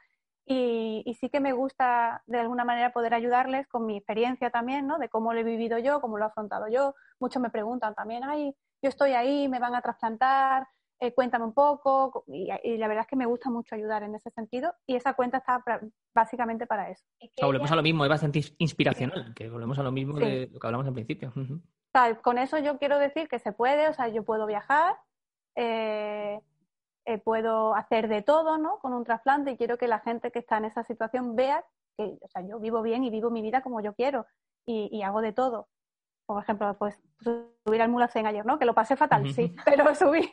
[0.45, 4.97] y, sí que me gusta de alguna manera poder ayudarles con mi experiencia también, ¿no?
[4.99, 6.95] De cómo lo he vivido yo, cómo lo he afrontado yo.
[7.19, 10.67] Muchos me preguntan también, ay, yo estoy ahí, me van a trasplantar,
[10.99, 12.23] eh, cuéntame un poco.
[12.27, 15.37] Y, la verdad es que me gusta mucho ayudar en ese sentido y esa cuenta
[15.37, 15.63] está
[16.13, 17.05] básicamente para eso.
[17.41, 20.67] volvemos a lo mismo, es bastante inspiracional, que volvemos a lo mismo de lo que
[20.67, 21.33] hablamos al principio
[22.21, 24.97] con eso yo quiero decir que se puede, o sea, yo puedo viajar,
[25.55, 26.39] eh,
[27.05, 28.79] eh, puedo hacer de todo, ¿no?
[28.79, 31.63] Con un trasplante y quiero que la gente que está en esa situación vea
[31.97, 34.25] que, o sea, yo vivo bien y vivo mi vida como yo quiero
[34.65, 35.67] y, hago de todo.
[36.25, 38.57] por ejemplo, pues subir al Mulacén ayer, ¿no?
[38.57, 40.31] Que lo pasé fatal, sí, pero subí.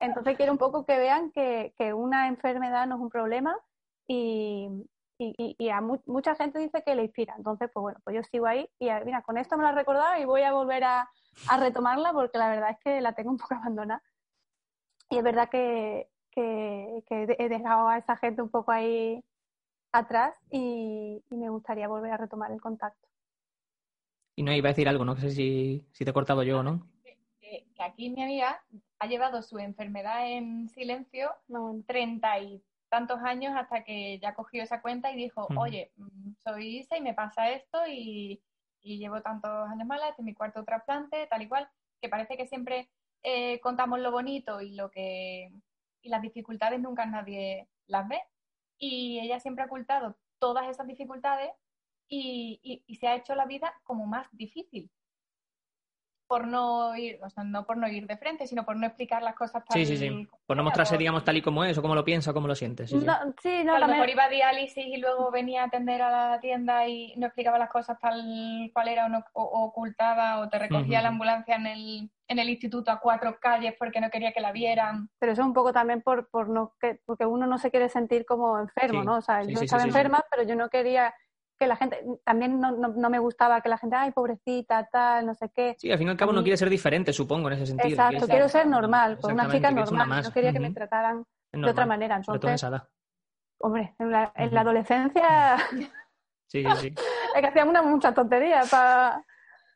[0.00, 3.56] Entonces quiero un poco que vean que, que una enfermedad no es un problema
[4.06, 4.68] y,
[5.18, 7.34] y, a mucha gente dice que le inspira.
[7.36, 10.20] Entonces, pues bueno, pues yo sigo ahí y mira, con esto me lo he recordado
[10.20, 11.10] y voy a volver a,
[11.48, 14.02] a retomarla porque la verdad es que la tengo un poco abandonada.
[15.08, 19.24] Y es verdad que, que, he dejado a esa gente un poco ahí
[19.92, 23.08] atrás y, me gustaría volver a retomar el contacto.
[24.34, 26.62] Y no iba a decir algo, no sé si, si te he cortado yo o
[26.62, 26.86] no.
[27.40, 28.62] Que, aquí mi amiga
[28.98, 31.34] ha llevado su enfermedad en silencio
[31.86, 36.78] treinta y tantos años hasta que ya cogió esa cuenta y dijo, oye, mm, soy
[36.78, 38.42] Isa y me pasa esto y,
[38.82, 41.68] llevo tantos años mala, este es mi cuarto trasplante, tal y cual,
[42.00, 42.88] que parece que siempre
[43.24, 45.50] eh, contamos lo bonito y lo que
[46.02, 48.22] y las dificultades nunca nadie las ve.
[48.78, 51.50] Y ella siempre ha ocultado todas esas dificultades
[52.08, 54.88] y, y se ha hecho la vida como más difícil
[56.26, 59.22] por no ir, o sea, no por no ir de frente, sino por no explicar
[59.22, 60.28] las cosas tal Sí, sí, sí.
[60.46, 62.54] Por no mostrarse, digamos, tal y como es, o como lo piensa, o como lo
[62.54, 62.86] siente.
[62.86, 63.62] Sí, no, sí.
[63.64, 66.86] no, a lo mejor iba a diálisis y luego venía a atender a la tienda
[66.88, 71.08] y no explicaba las cosas tal cual era o, no, ocultaba, o te recogía la
[71.08, 75.08] ambulancia en el, en el instituto a cuatro calles porque no quería que la vieran.
[75.18, 77.88] Pero eso es un poco también por, por no que, porque uno no se quiere
[77.88, 79.16] sentir como enfermo, ¿no?
[79.16, 81.14] O sea, yo estaba enferma, pero yo no quería
[81.58, 85.34] que la gente, también no, no, me gustaba que la gente, ay, pobrecita, tal, no
[85.34, 85.74] sé qué.
[85.78, 87.90] Sí, al fin y al cabo no quiere ser diferente, supongo, en ese sentido.
[87.90, 91.86] Exacto, quiero ser normal, con una chica normal, no quería que me trataran de otra
[91.86, 92.16] manera.
[92.16, 92.62] Entonces,
[93.58, 95.56] hombre, en la, en la adolescencia...
[96.46, 96.94] sí, sí.
[97.34, 99.24] es que hacíamos una, mucha tontería para...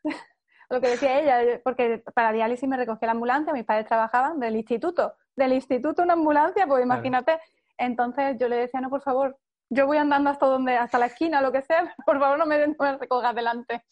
[0.69, 4.55] Lo que decía ella, porque para diálisis me recogía la ambulancia, mis padres trabajaban del
[4.55, 7.39] instituto, del instituto una ambulancia, pues imagínate.
[7.77, 9.37] Entonces yo le decía, no, por favor,
[9.71, 12.57] yo voy andando hasta donde, hasta la esquina, lo que sea, por favor no me,
[12.57, 13.83] den me recojas delante.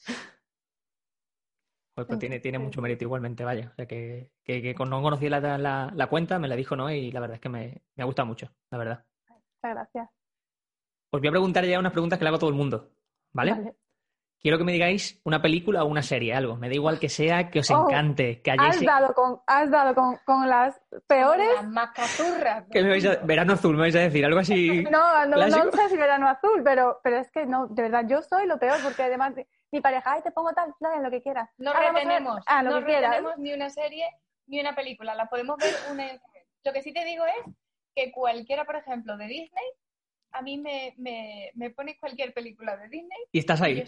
[1.95, 3.69] Pues, pues tiene, tiene mucho mérito igualmente, vaya.
[3.71, 7.19] O sea que, que, no conocí la, la, cuenta, me la dijo no y la
[7.19, 9.05] verdad es que me, me gusta mucho, la verdad.
[9.27, 10.09] Muchas gracias.
[11.11, 12.91] Os voy a preguntar ya unas preguntas que le hago a todo el mundo,
[13.34, 13.51] ¿vale?
[13.51, 13.75] vale
[14.42, 16.56] quiero que me digáis una película o una serie, algo.
[16.56, 18.78] Me da igual que sea, que os oh, encante, que hayáis...
[18.78, 21.50] Has dado con, has dado con, con las peores...
[21.56, 22.66] Las macaturras.
[22.72, 23.16] ¿Qué me vais a...
[23.18, 24.84] Verano azul, me vais a decir, algo así...
[24.92, 28.22] no, no, no sé si verano azul, pero, pero es que no, de verdad, yo
[28.22, 29.34] soy lo peor, porque además
[29.72, 31.50] mi pareja, ay, te pongo tal, en lo que quieras.
[31.58, 34.06] No retenemos, ah, no retenemos ni una serie
[34.48, 36.06] ni una película, la podemos ver una...
[36.64, 37.54] Lo que sí te digo es
[37.96, 39.66] que cualquiera, por ejemplo, de Disney,
[40.32, 43.20] a mí me, me, me pones cualquier película de Disney.
[43.32, 43.84] Y estás ahí.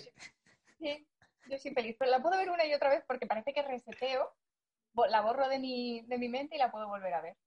[0.82, 1.08] Sí,
[1.48, 4.32] yo soy feliz, pero la puedo ver una y otra vez porque parece que reseteo,
[5.10, 7.38] la borro de mi, de mi mente y la puedo volver a ver.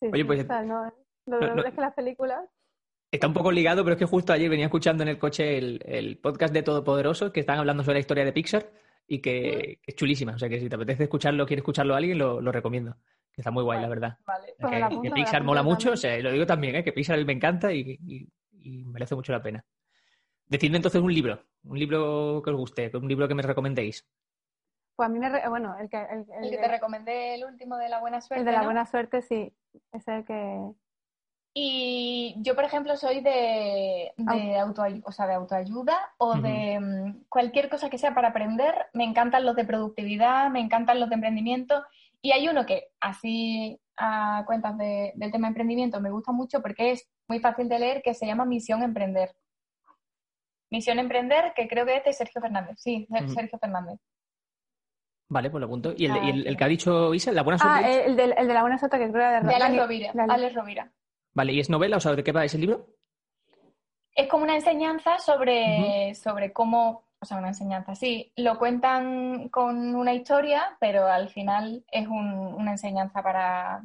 [0.00, 0.46] Oye, pues...
[0.46, 0.92] no,
[1.26, 2.44] lo, es que las películas...
[3.10, 6.18] Está un poco ligado, pero es que justo ayer venía escuchando en el coche el,
[6.22, 8.70] podcast de Todopoderoso, que están hablando sobre la historia de Pixar
[9.06, 10.34] y que, es chulísima.
[10.34, 12.96] O sea que si te apetece escucharlo, quieres escucharlo a alguien, lo, recomiendo.
[13.32, 14.18] Que está muy guay, la verdad.
[14.24, 14.54] Vale.
[15.02, 16.84] Que, Pixar mola mucho, o sea, lo digo también, ¿eh?
[16.84, 18.28] que Pixar me encanta y
[18.86, 19.64] merece mucho la pena.
[20.46, 24.06] Decidme entonces un libro, un libro que os guste, un libro que me recomendéis.
[24.96, 28.00] Pues a mí me, bueno, el que, el, que te recomendé el último de la
[28.00, 28.40] buena suerte.
[28.40, 29.52] El de la buena suerte, sí,
[29.92, 30.70] es el que.
[31.56, 37.24] Y yo, por ejemplo, soy de, de, autoayuda, o sea, de autoayuda o de mm,
[37.28, 38.74] cualquier cosa que sea para aprender.
[38.92, 41.84] Me encantan los de productividad, me encantan los de emprendimiento.
[42.20, 47.08] Y hay uno que, así a cuentas del tema emprendimiento, me gusta mucho porque es
[47.28, 49.34] muy fácil de leer, que se llama Misión Emprender.
[50.70, 52.76] Misión Emprender, que creo que es de Sergio Fernández.
[52.78, 53.98] Sí, Sergio Fernández.
[55.28, 55.94] Vale, pues lo apunto.
[55.96, 57.84] ¿Y el, el, que ha dicho Isa, la buena suerte?
[57.84, 60.12] Ah, el de, el de la buena suerte, que creo de, de Alex Rovira.
[60.28, 60.92] Alex Rovira.
[61.32, 61.96] Vale, ¿y es novela?
[61.96, 62.86] O sea, ¿de qué va ese libro?
[64.14, 69.96] Es como una enseñanza sobre, sobre cómo, o sea, una enseñanza, sí, lo cuentan con
[69.96, 73.82] una historia, pero al final es una enseñanza para,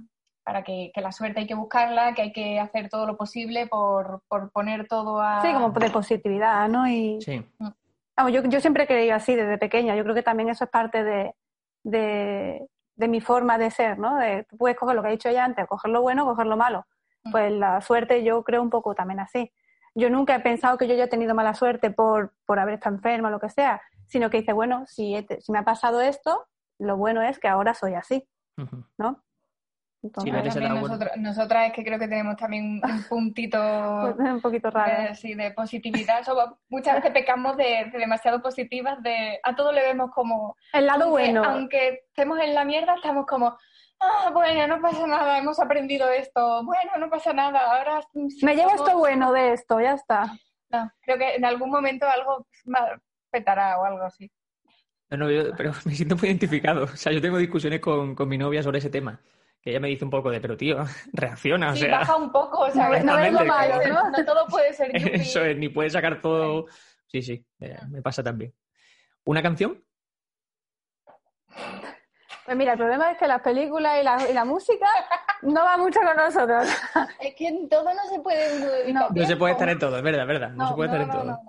[0.50, 4.24] para que, la suerte hay que buscarla, que hay que hacer todo lo posible por,
[4.52, 5.43] poner todo a...
[5.43, 6.88] Sí, como de positividad, ¿no?
[6.88, 7.45] Y, sí.
[8.18, 10.72] Vamos, yo, yo siempre he creído así desde pequeña, yo creo que también eso es
[10.72, 11.36] parte de,
[11.84, 12.68] de,
[13.08, 14.18] mi forma de ser, ¿no?
[14.18, 16.58] De, tú puedes coger lo que he dicho ya antes, coger lo bueno, coger lo
[16.58, 16.88] malo.
[17.26, 17.32] Mm.
[17.32, 19.52] Pues la suerte yo creo un poco también así.
[19.93, 23.28] Yo nunca he pensado que yo haya tenido mala suerte por, por haber estado enferma
[23.28, 26.47] o lo que sea, sino que dice, bueno, si, si me ha pasado esto,
[26.80, 28.28] lo bueno es que ahora soy así,
[28.97, 29.22] ¿no?
[30.02, 33.60] Nosotras es que creo que tenemos también un puntito
[34.18, 36.26] un poquito raro de, de positividad.
[36.70, 41.43] Muchas veces pecamos de, demasiado positivas de a todo le vemos como el lado bueno.
[41.43, 43.58] aunque estemos en la mierda estamos como
[44.00, 46.64] ah bueno no pasa nada hemos aprendido esto.
[46.64, 48.00] Bueno no pasa nada ahora
[48.41, 50.32] me llevo esto bueno de esto ya está.
[50.70, 52.47] No, creo que en algún momento algo
[53.32, 54.32] petará o algo así.
[55.10, 55.26] No,
[55.58, 56.84] pero me siento muy identificado.
[56.84, 59.20] O sea, yo tengo discusiones con, con mi novia sobre ese tema
[59.62, 60.78] que ella me dice un poco de, pero tío,
[61.14, 64.10] reacciona, o sí, baja un poco, o sea, no es lo malo, ¿no?
[64.10, 66.68] No todo puede ser Eso es, ni puedes sacar todo...
[67.07, 68.53] Sí, sí, me pasa también.
[69.24, 69.84] ¿Una canción?
[72.45, 74.88] Pues mira, el problema es que las películas y la, y la música
[75.41, 76.68] no va mucho con nosotros.
[77.20, 78.93] Es que en todo no se puede...
[78.93, 80.49] No, no se puede estar en todo, es verdad, es verdad.
[80.51, 81.39] No, se puede estar en todo.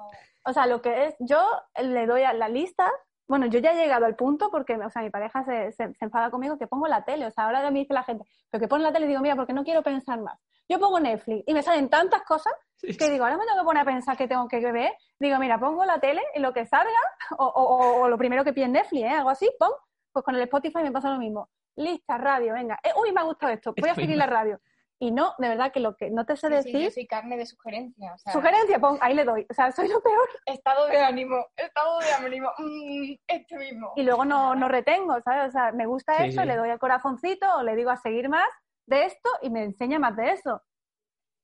[0.45, 1.43] O sea, lo que es, yo
[1.83, 2.91] le doy a la lista
[3.31, 6.33] bueno, yo ya he llegado al punto porque, o sea, mi pareja se, se, enfada
[6.33, 7.27] conmigo que pongo la tele.
[7.27, 9.53] O sea, ahora me dice la gente, pero que pone la tele, digo, mira, porque
[9.53, 10.37] no quiero pensar más.
[10.69, 13.83] Yo pongo Netflix y me salen tantas cosas que digo, ahora me tengo que poner
[13.83, 14.91] a pensar que tengo que ver.
[15.21, 16.91] Digo, mira, pongo la tele y lo que salga,
[17.39, 19.11] o, o, lo primero que pide Netflix, ¿eh?
[19.11, 19.71] Algo así, pon.
[20.11, 21.51] Pues con el Spotify me pasa lo mismo.
[21.77, 22.81] Lista, radio, venga.
[22.83, 24.59] Eh, uy, me ha gustado esto, voy a seguir la radio.
[25.03, 26.77] Y no, de verdad que lo que no te sé decir.
[26.77, 28.15] Sí, yo soy carne de sugerencia.
[28.31, 29.47] Sugerencia, pon, ahí le doy.
[29.49, 30.29] O sea, soy lo peor.
[30.45, 32.51] Estado de ánimo, estado de ánimo.
[32.59, 33.95] Mm, este mismo.
[33.97, 35.49] Y luego no, no retengo, ¿sabes?
[35.49, 38.49] O sea, me gusta eso, le doy el corazoncito o le digo a seguir más
[38.85, 40.63] de esto y me enseña más de eso.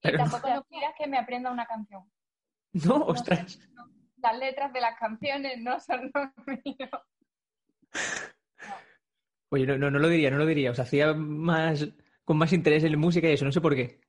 [0.02, 2.04] Y tampoco no quieras que me aprenda una canción.
[2.74, 3.58] No, ostras.
[4.18, 6.90] Las letras de las canciones no son los míos.
[9.48, 10.72] Oye, no, no, no lo diría, no lo diría.
[10.72, 11.86] O sea, hacía más
[12.26, 14.00] con más interés en música y eso, no sé por qué.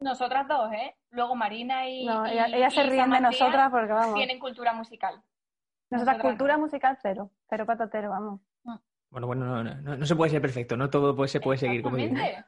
[0.00, 0.96] Nosotras dos, ¿eh?
[1.10, 2.04] Luego Marina y.
[2.04, 4.14] No, ella, se ríen de nosotras porque vamos.
[4.14, 5.22] Tienen cultura musical.
[5.90, 8.40] Nosotras, cultura musical cero, cero patatero, vamos.
[8.64, 8.74] Mm.
[9.10, 12.44] Bueno, bueno, no, no, se puede ser perfecto, no todo se puede seguir como dice.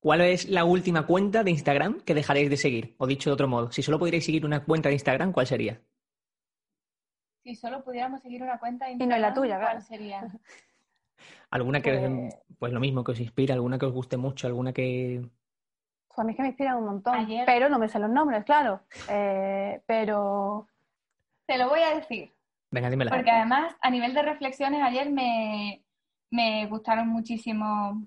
[0.00, 2.94] ¿Cuál es la última cuenta de Instagram que dejaréis de seguir?
[2.98, 5.80] O dicho de otro modo, si solo pudierais seguir una cuenta de Instagram, ¿cuál sería?
[7.42, 10.22] Si solo pudiéramos seguir una cuenta de Instagram, y no la tuya, ¿cuál sería?
[11.50, 14.72] ¿Alguna que, pues, pues lo mismo, que os inspira, alguna que os guste mucho, alguna
[14.72, 15.28] que...
[16.08, 17.14] Pues a mí es que me inspira un montón,
[17.44, 18.82] pero no me sé los nombres, claro.
[19.08, 20.68] Eh, pero...
[21.46, 22.34] Te lo voy a decir.
[22.70, 23.10] Venga, dímela.
[23.10, 25.84] Porque además, a nivel de reflexiones, ayer me,
[26.30, 28.06] me gustaron muchísimo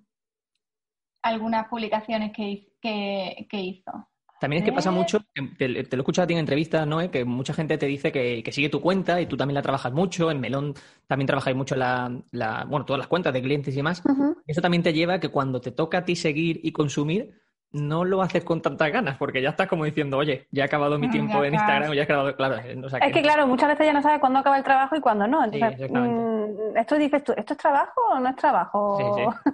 [1.21, 4.09] algunas publicaciones que, que, que hizo.
[4.39, 5.19] También es que pasa mucho,
[5.57, 7.11] te, lo he escuchado a ti en entrevistas, ¿no?
[7.11, 10.31] Que mucha gente te dice que, sigue tu cuenta y tú también la trabajas mucho.
[10.31, 10.73] En Melón
[11.07, 14.01] también trabajáis mucho la, la bueno, todas las cuentas de clientes y demás.
[14.47, 17.33] Eso también te lleva a que cuando te toca a ti seguir y consumir,
[17.71, 20.97] no lo haces con tantas ganas, porque ya estás como diciendo, oye, ya he acabado
[20.97, 22.57] mi mm, tiempo en Instagram o ya he acabado, claro.
[22.57, 25.43] es que, claro, muchas veces ya no sabes cuándo acaba el trabajo y cuándo no.
[25.43, 28.97] Entonces, mm, esto dices tú, ¿esto es trabajo o no es trabajo?
[28.97, 29.51] Sí, sí.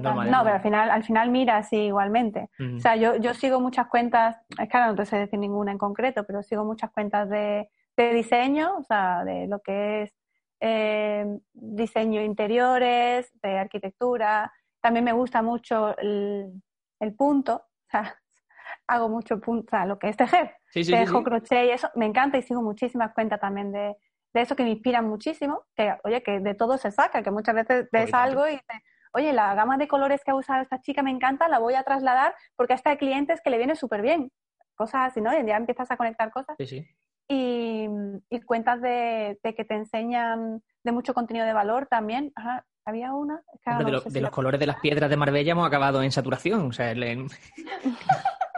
[0.00, 2.48] No, pero al final, al final mira sí igualmente.
[2.76, 5.72] O sea, yo, yo sigo muchas cuentas, es que ahora no te sé decir ninguna
[5.72, 10.14] en concreto, pero sigo muchas cuentas de, de diseño, o sea, de lo que es
[10.60, 14.52] eh, diseño interiores, de arquitectura.
[14.80, 16.62] También me gusta mucho el,
[17.00, 18.16] el punto, o sea,
[18.86, 20.56] hago mucho punto, o sea, lo que es tejer.
[20.72, 23.96] Tejo, crochet y eso, me encanta y sigo muchísimas cuentas también de,
[24.32, 27.54] de eso que me inspiran muchísimo, que oye, que de todo se saca, que muchas
[27.54, 28.82] veces ves algo y te,
[29.14, 31.84] oye, la gama de colores que ha usado esta chica me encanta, la voy a
[31.84, 34.30] trasladar porque a esta cliente es que le viene súper bien.
[34.74, 35.30] Cosas así, ¿no?
[35.32, 36.56] Ya empiezas a conectar cosas.
[36.58, 36.86] Sí, sí.
[37.28, 37.88] Y,
[38.44, 42.32] cuentas de, que te enseñan de mucho contenido de valor también.
[42.34, 43.42] Ajá, había una.
[44.10, 46.66] de, los colores de las piedras de Marbella hemos acabado en saturación.
[46.66, 47.26] O sea, de,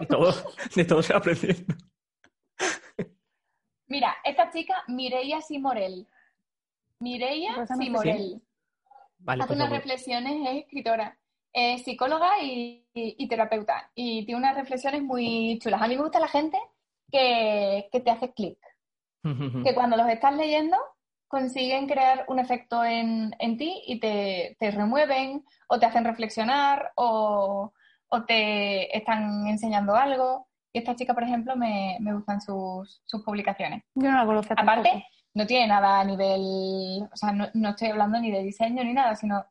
[0.08, 0.34] todo,
[0.74, 1.74] de todo se va aprendiendo.
[3.88, 6.08] Mira, esta chica, Mireia Simorel.
[6.98, 7.70] Mireia pues
[9.26, 11.18] Hace pues unas reflexiones, es escritora,
[11.52, 13.90] es psicóloga y, terapeuta.
[13.94, 15.82] Y tiene unas reflexiones muy chulas.
[15.82, 16.58] A mí me gusta la gente
[17.10, 18.58] que, te hace clic.
[19.64, 20.76] que cuando los estás leyendo
[21.28, 27.72] consiguen crear un efecto en, ti y te, remueven o te hacen reflexionar o,
[28.26, 30.48] te están enseñando algo.
[30.72, 33.82] Y esta chica, por ejemplo, me, gustan sus, publicaciones.
[33.94, 35.04] Yo no la conozco Aparte,
[35.36, 39.14] no tiene nada a nivel, o sea, no, estoy hablando ni de diseño ni nada,
[39.14, 39.44] sino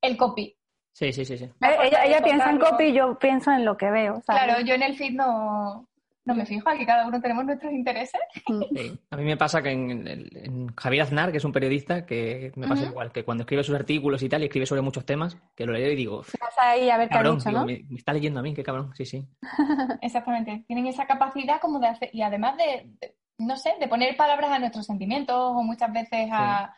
[0.00, 0.56] el copy.
[0.90, 1.36] Sí, sí, sí.
[1.36, 1.50] sí.
[1.60, 4.22] Ella, piensa en copy y yo pienso en lo que veo.
[4.26, 5.86] Claro, yo en el feed no,
[6.24, 8.20] no me fijo, aquí cada uno tenemos nuestros intereses.
[8.46, 8.98] Sí.
[9.10, 12.86] A mí me pasa que en, Javier Aznar, que es un periodista, que me pasa
[12.86, 15.74] igual, que cuando escribe sus artículos y tal, y escribe sobre muchos temas, que lo
[15.74, 16.22] leo y digo...
[16.56, 17.66] ahí a ver qué ha dicho, ¿no?
[17.66, 19.28] me, está leyendo a mí, qué cabrón, sí, sí.
[20.00, 20.64] Exactamente.
[20.66, 22.08] Tienen esa capacidad como de hacer...
[22.14, 26.74] Y además de no sé, de poner palabras a nuestros sentimientos o muchas veces a,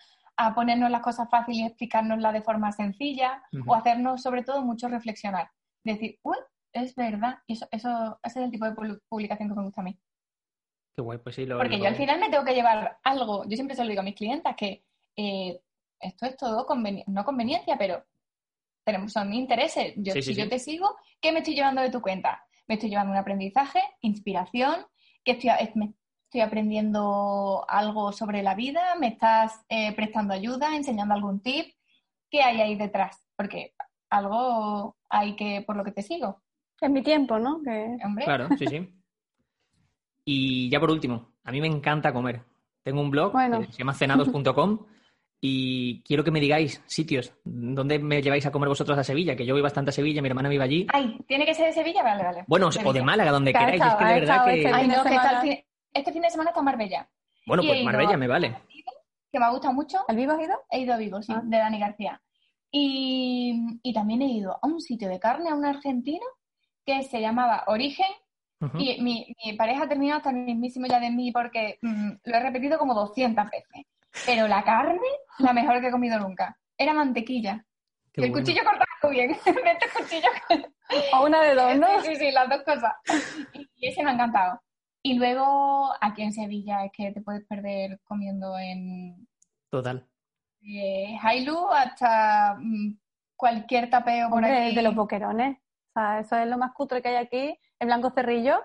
[0.55, 5.51] ponernos las cosas fáciles y explicárnoslas de forma sencilla o hacernos sobre todo mucho reflexionar.
[5.85, 6.37] Decir, uy,
[6.73, 7.41] es verdad.
[7.47, 9.99] Y eso, eso, ese es el tipo de publicación que me gusta a mí.
[10.97, 11.45] Qué guay, pues sí.
[11.45, 13.45] Lo, Porque yo al final me tengo que llevar algo.
[13.49, 14.83] Yo siempre se lo digo a mis clientas que
[15.17, 15.61] eh,
[16.01, 16.67] esto es todo
[17.07, 18.03] no conveniencia, pero
[18.85, 19.93] tenemos, son mis intereses.
[19.97, 22.45] Yo, si yo te sigo, ¿qué me estoy llevando de tu cuenta?
[22.67, 24.87] Me estoy llevando un aprendizaje, inspiración,
[25.25, 25.51] que estoy,
[26.31, 31.75] estoy aprendiendo algo sobre la vida, me estás eh, prestando ayuda, enseñando algún tip,
[32.31, 33.21] ¿qué hay ahí detrás?
[33.35, 33.75] Porque
[34.11, 36.41] algo hay que, por lo que te sigo.
[36.81, 37.61] Es mi tiempo, ¿no?
[38.25, 38.89] Claro, sí, sí.
[40.25, 42.43] Y ya por último, a mí me encanta comer.
[42.85, 44.87] Tengo un blog que se llama cenados.com
[45.41, 49.45] y quiero que me digáis sitios ¿dónde me lleváis a comer vosotros a Sevilla, que
[49.45, 50.87] yo voy bastante a Sevilla, mi hermana vive allí.
[50.93, 52.05] Ay, ¿tiene que ser de Sevilla?
[52.05, 52.45] Vale, vale.
[52.47, 53.83] Bueno, o de Málaga, donde queráis.
[53.83, 54.67] es que de verdad que...
[54.69, 57.09] Ay, no, que este fin de semana está Marbella.
[57.47, 58.57] Bueno, pues Marbella me vale.
[59.33, 59.99] Que me ha gustado mucho.
[60.09, 60.61] ¿Al Vivo has ido?
[60.71, 61.41] He ido a Vivo, sí, ah.
[61.45, 62.21] de Dani García.
[62.73, 66.25] Y, y, también he ido a un sitio de carne, a un argentino,
[66.85, 68.07] que se llamaba Origen.
[68.79, 72.37] Y mi, mi, pareja ha terminado hasta el mismísimo ya de mí porque mm, lo
[72.37, 73.87] he repetido como 200 veces.
[74.27, 75.01] Pero la carne,
[75.39, 76.59] la mejor que he comido nunca.
[76.77, 77.65] Era mantequilla.
[78.17, 79.31] y el cuchillo cortaba muy bien.
[79.45, 80.29] este cuchillo.
[81.15, 82.01] o una de dos, ¿no?
[82.01, 82.93] Sí, sí, sí, las dos cosas.
[83.55, 84.61] Y, ese me ha encantado.
[85.03, 89.27] Y luego aquí en Sevilla es que te puedes perder comiendo en.
[89.71, 90.07] Total.
[90.63, 92.99] Eh, Hailu hasta mm,
[93.37, 94.75] cualquier tapeo por aquí.
[94.75, 95.57] de los boquerones.
[95.57, 98.63] O sea, eso es lo más cutre que hay aquí, el blanco cerrillo,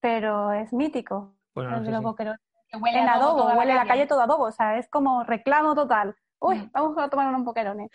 [0.00, 1.36] pero es mítico.
[1.54, 2.40] el de los boquerones
[2.72, 6.14] en adobo, huele la calle todo adobo, o sea, es como reclamo total.
[6.40, 6.70] Uy, mm.
[6.72, 7.90] vamos a tomar un poquerones.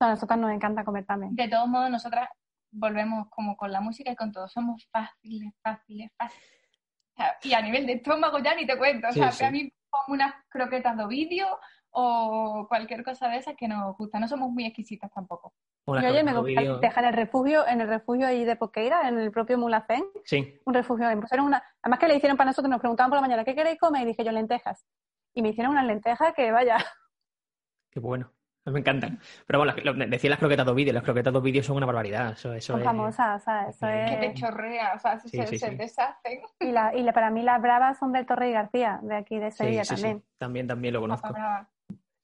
[0.00, 1.34] a nosotras nos encanta comer también.
[1.34, 2.28] De todos modos, nosotras
[2.70, 4.48] volvemos como con la música y con todo.
[4.48, 6.55] Somos fáciles, fáciles, fáciles.
[7.42, 9.08] Y a nivel de estómago ya ni te cuento.
[9.08, 11.46] o sea, a mí como unas croquetas de vídeo
[11.90, 14.18] o cualquier cosa de esas que nos gusta.
[14.18, 15.54] No somos muy exquisitas tampoco.
[15.86, 19.56] oye, me gusta dejar el refugio, en el refugio ahí de Poqueira, en el propio
[19.56, 20.04] Mulacén.
[20.24, 20.60] Sí.
[20.66, 21.06] Un refugio.
[21.42, 24.02] una, además que le hicieron para nosotros, nos preguntaban por la mañana, ¿qué queréis comer?
[24.02, 24.84] Y dije yo, lentejas.
[25.34, 26.76] Y me hicieron unas lentejas que vaya.
[27.90, 28.30] Qué bueno.
[28.72, 29.18] Me encantan.
[29.46, 29.74] Pero bueno,
[30.08, 32.32] decía las croquetas dos vídeos, las croquetas dos vídeos son una barbaridad.
[32.32, 34.10] Eso, eso son famosas, o sea, eso es...
[34.10, 36.40] Que te chorrea, o sea, se, deshacen.
[36.60, 39.50] Y, la, y para mí las bravas son del Torre y García, de aquí de
[39.50, 40.22] Sevilla también.
[40.38, 41.34] También, también lo conozco.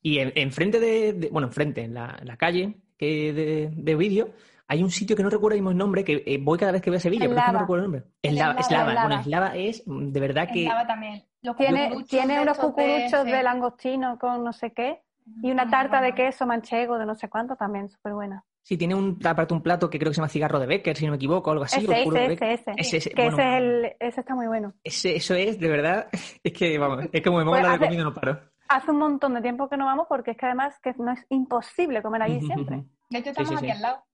[0.02, 4.30] Y enfrente de, bueno, enfrente, en la, calle que de, de vídeo,
[4.66, 6.96] hay un sitio que no recuerdo el nombre, que eh, voy cada vez que voy
[6.96, 8.10] a Sevilla, pero es que no recuerdo el nombre.
[8.22, 8.92] Eslava, Eslava.
[9.02, 10.62] Bueno, Eslava es de verdad que...
[10.62, 11.24] Eslava también.
[11.56, 15.02] tiene, tiene unos cucuruchos de, langostino con no sé qué
[15.42, 18.44] y una tarta de queso manchego de no sé cuánto también, súper buena.
[18.62, 21.04] Sí, tiene un, aparte un plato que creo que se llama cigarro de Becker, si
[21.04, 21.80] no me equivoco, algo así.
[21.84, 24.74] Ese, ese, ese, ese, ese, que ese, es el, ese está muy bueno.
[24.84, 26.08] Ese, eso es, de verdad,
[26.42, 29.34] es que, vamos, es como me muevo la de comida no paro hace un montón
[29.34, 32.40] de tiempo que no vamos porque es que además que no es imposible comer allí
[32.40, 32.84] siempre.
[33.10, 34.04] De hecho, estamos aquí al lado.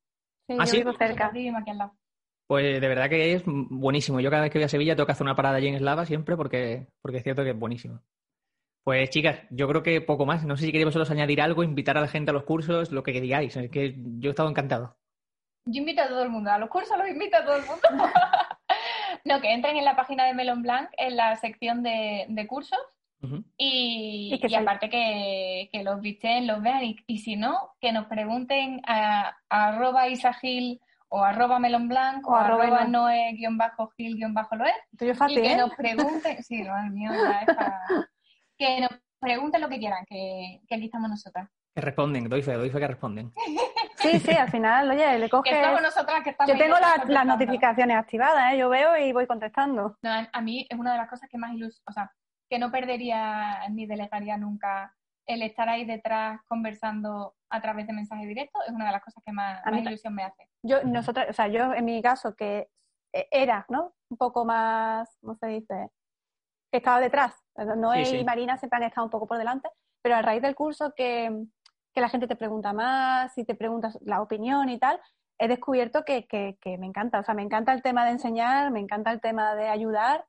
[0.46, 1.26] Sí, ¿Ah, yo vivo cerca.
[1.26, 1.94] aquí al lado.
[2.46, 4.20] Pues de verdad que es buenísimo.
[4.20, 6.06] Yo cada vez que voy a Sevilla tengo que hacer una parada allí en Eslava
[6.06, 8.00] siempre porque, porque es cierto que es buenísimo.
[8.88, 10.46] Pues chicas, yo creo que poco más.
[10.46, 13.02] No sé si queréis vosotros añadir algo, invitar a la gente a los cursos, lo
[13.02, 13.54] que digáis.
[13.54, 14.96] Es que yo he estado encantado.
[15.66, 16.50] Yo invito a todo el mundo.
[16.50, 17.82] A los cursos los invito a todo el mundo.
[19.26, 22.78] no, que entren en la página de Melon Blanc en la sección de cursos
[23.56, 30.08] y, aparte que, los visten, los vean y, si no, que nos pregunten a, arroba
[30.08, 34.72] isagil o arroba melonblanc o, arroba noe-gil-loe
[35.28, 35.56] y que ¿eh?
[35.56, 37.80] nos pregunten, sí, lo mío ya es para...
[38.58, 38.90] que nos
[39.20, 41.48] pregunten lo que quieran, que, aquí estamos nosotras.
[41.74, 43.32] Que responden, doy fe, doy fe que responden.
[43.98, 45.52] Sí, sí, al final, oye, le coges...
[46.46, 48.58] yo tengo las, notificaciones activadas, ¿eh?
[48.58, 49.98] yo veo y voy contestando.
[50.04, 52.08] a mí es una de las cosas que más ilusión, o sea,
[52.48, 54.94] que no perdería ni delegaría nunca
[55.26, 59.22] el estar ahí detrás conversando a través de mensajes directos es una de las cosas
[59.24, 60.48] que más, ilusión me hace.
[60.62, 62.68] Yo, nosotros, o sea, yo en mi caso que
[63.12, 63.94] e, era, ¿no?
[64.10, 65.90] Un poco más, ¿cómo se dice?
[66.70, 67.34] Que estaba detrás.
[67.76, 69.68] Noé y Marina siempre han estado un poco por delante,
[70.02, 71.44] pero a raíz del curso que,
[71.94, 75.00] que la gente te pregunta más y te preguntas la opinión y tal,
[75.38, 77.20] he descubierto que, que, que me encanta.
[77.20, 80.24] O sea, me encanta el tema de enseñar, me encanta el tema de ayudar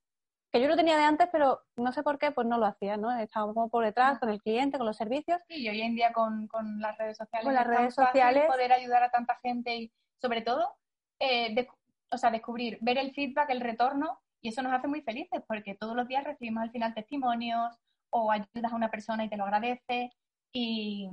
[0.51, 2.97] que yo lo tenía de antes, pero no sé por qué, pues no lo hacía,
[2.97, 3.11] ¿no?
[3.17, 5.41] Estábamos como por detrás con el cliente, con los servicios.
[5.47, 7.45] Sí, y hoy en día con, con las redes sociales.
[7.45, 8.45] Con las redes sociales.
[8.47, 10.75] Poder ayudar a tanta gente y, sobre todo,
[11.19, 11.67] eh,
[12.11, 15.75] o sea, descubrir, ver el feedback, el retorno, y eso nos hace muy felices porque
[15.75, 17.77] todos los días recibimos al final testimonios
[18.09, 20.11] o ayudas a una persona y te lo agradece.
[20.51, 21.07] Y,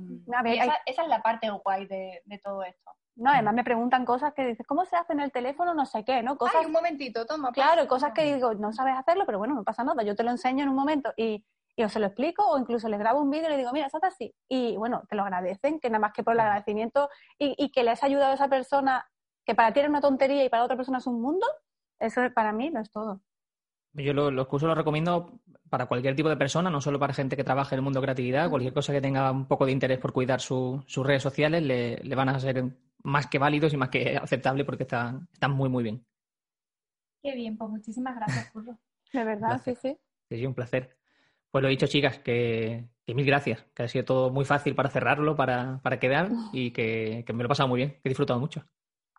[0.45, 2.91] esa, esa, es la parte guay de, de todo esto.
[3.17, 5.73] No, además me preguntan cosas que dices, ¿cómo se hace en el teléfono?
[5.73, 6.37] No sé qué, ¿no?
[6.37, 7.51] Cosas, Ay, un momentito, toma.
[7.51, 10.31] Claro, cosas que digo, no sabes hacerlo, pero bueno, no pasa nada, yo te lo
[10.31, 11.43] enseño en un momento y,
[11.75, 13.87] y os se lo explico o incluso les grabo un vídeo y le digo, mira,
[13.87, 14.35] es así.
[14.47, 17.09] Y bueno, te lo agradecen, que nada más que por el agradecimiento
[17.39, 19.07] y, y que le has ayudado a esa persona
[19.45, 21.47] que para ti era una tontería y para otra persona es un mundo,
[21.99, 23.21] eso para mí no es todo.
[23.93, 25.39] Yo los cursos los recomiendo
[25.69, 28.05] para cualquier tipo de persona, no solo para gente que trabaje en el mundo de
[28.05, 31.97] creatividad, cualquier cosa que tenga un poco de interés por cuidar sus redes sociales, le,
[31.97, 32.63] le, van a ser
[33.03, 36.05] más que válidos y más que aceptables porque están, están muy, muy bien.
[37.23, 38.77] Qué bien, pues muchísimas gracias, Curro.
[39.11, 39.97] De verdad, sí, sí.
[40.29, 40.97] Sí, un placer.
[41.49, 44.89] Pues lo he dicho, chicas, que, mil gracias, que ha sido todo muy fácil para
[44.89, 48.39] cerrarlo, para, para quedar y que, me lo he pasado muy bien, que he disfrutado
[48.39, 48.63] mucho.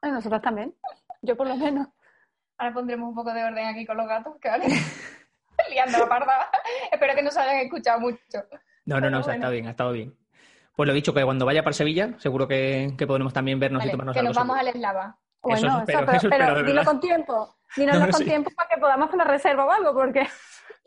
[0.02, 0.74] nosotros también,
[1.22, 1.88] yo por lo menos.
[2.59, 4.66] Ahora pondremos un poco de orden aquí con los gatos, que vale.
[5.70, 6.50] liando la parda.
[6.90, 8.18] Espero que nos hayan escuchado mucho.
[8.84, 10.14] No, no, no, ha estado bien, ha estado bien.
[10.74, 13.90] Pues lo he dicho, que cuando vaya para Sevilla, seguro que, podremos también vernos y
[13.90, 15.18] tomarnos que Que nos vamos al eslava.
[15.42, 17.56] Bueno, eso, pero, dilo con tiempo.
[17.76, 20.26] Dilo con tiempo para que podamos hacer la reserva o algo, porque...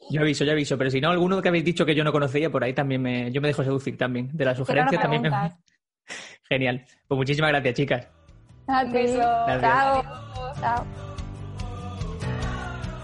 [0.09, 2.49] Yo aviso, yo aviso, pero si no, alguno que habéis dicho que yo no conocía,
[2.49, 4.29] por ahí también me, yo me dejo seducir también.
[4.33, 5.29] De las sugerencias también me...
[6.49, 6.85] Genial.
[7.07, 8.07] Pues muchísimas gracias, chicas.
[8.91, 9.19] Beso.
[9.19, 10.03] Chao.
[10.59, 11.10] Chao.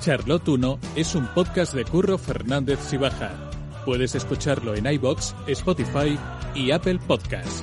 [0.08, 3.30] Charlotte 1 es un podcast de Curro Fernández Sibaja.
[3.86, 6.18] Puedes escucharlo en iBox, Spotify
[6.56, 7.62] y Apple Podcasts.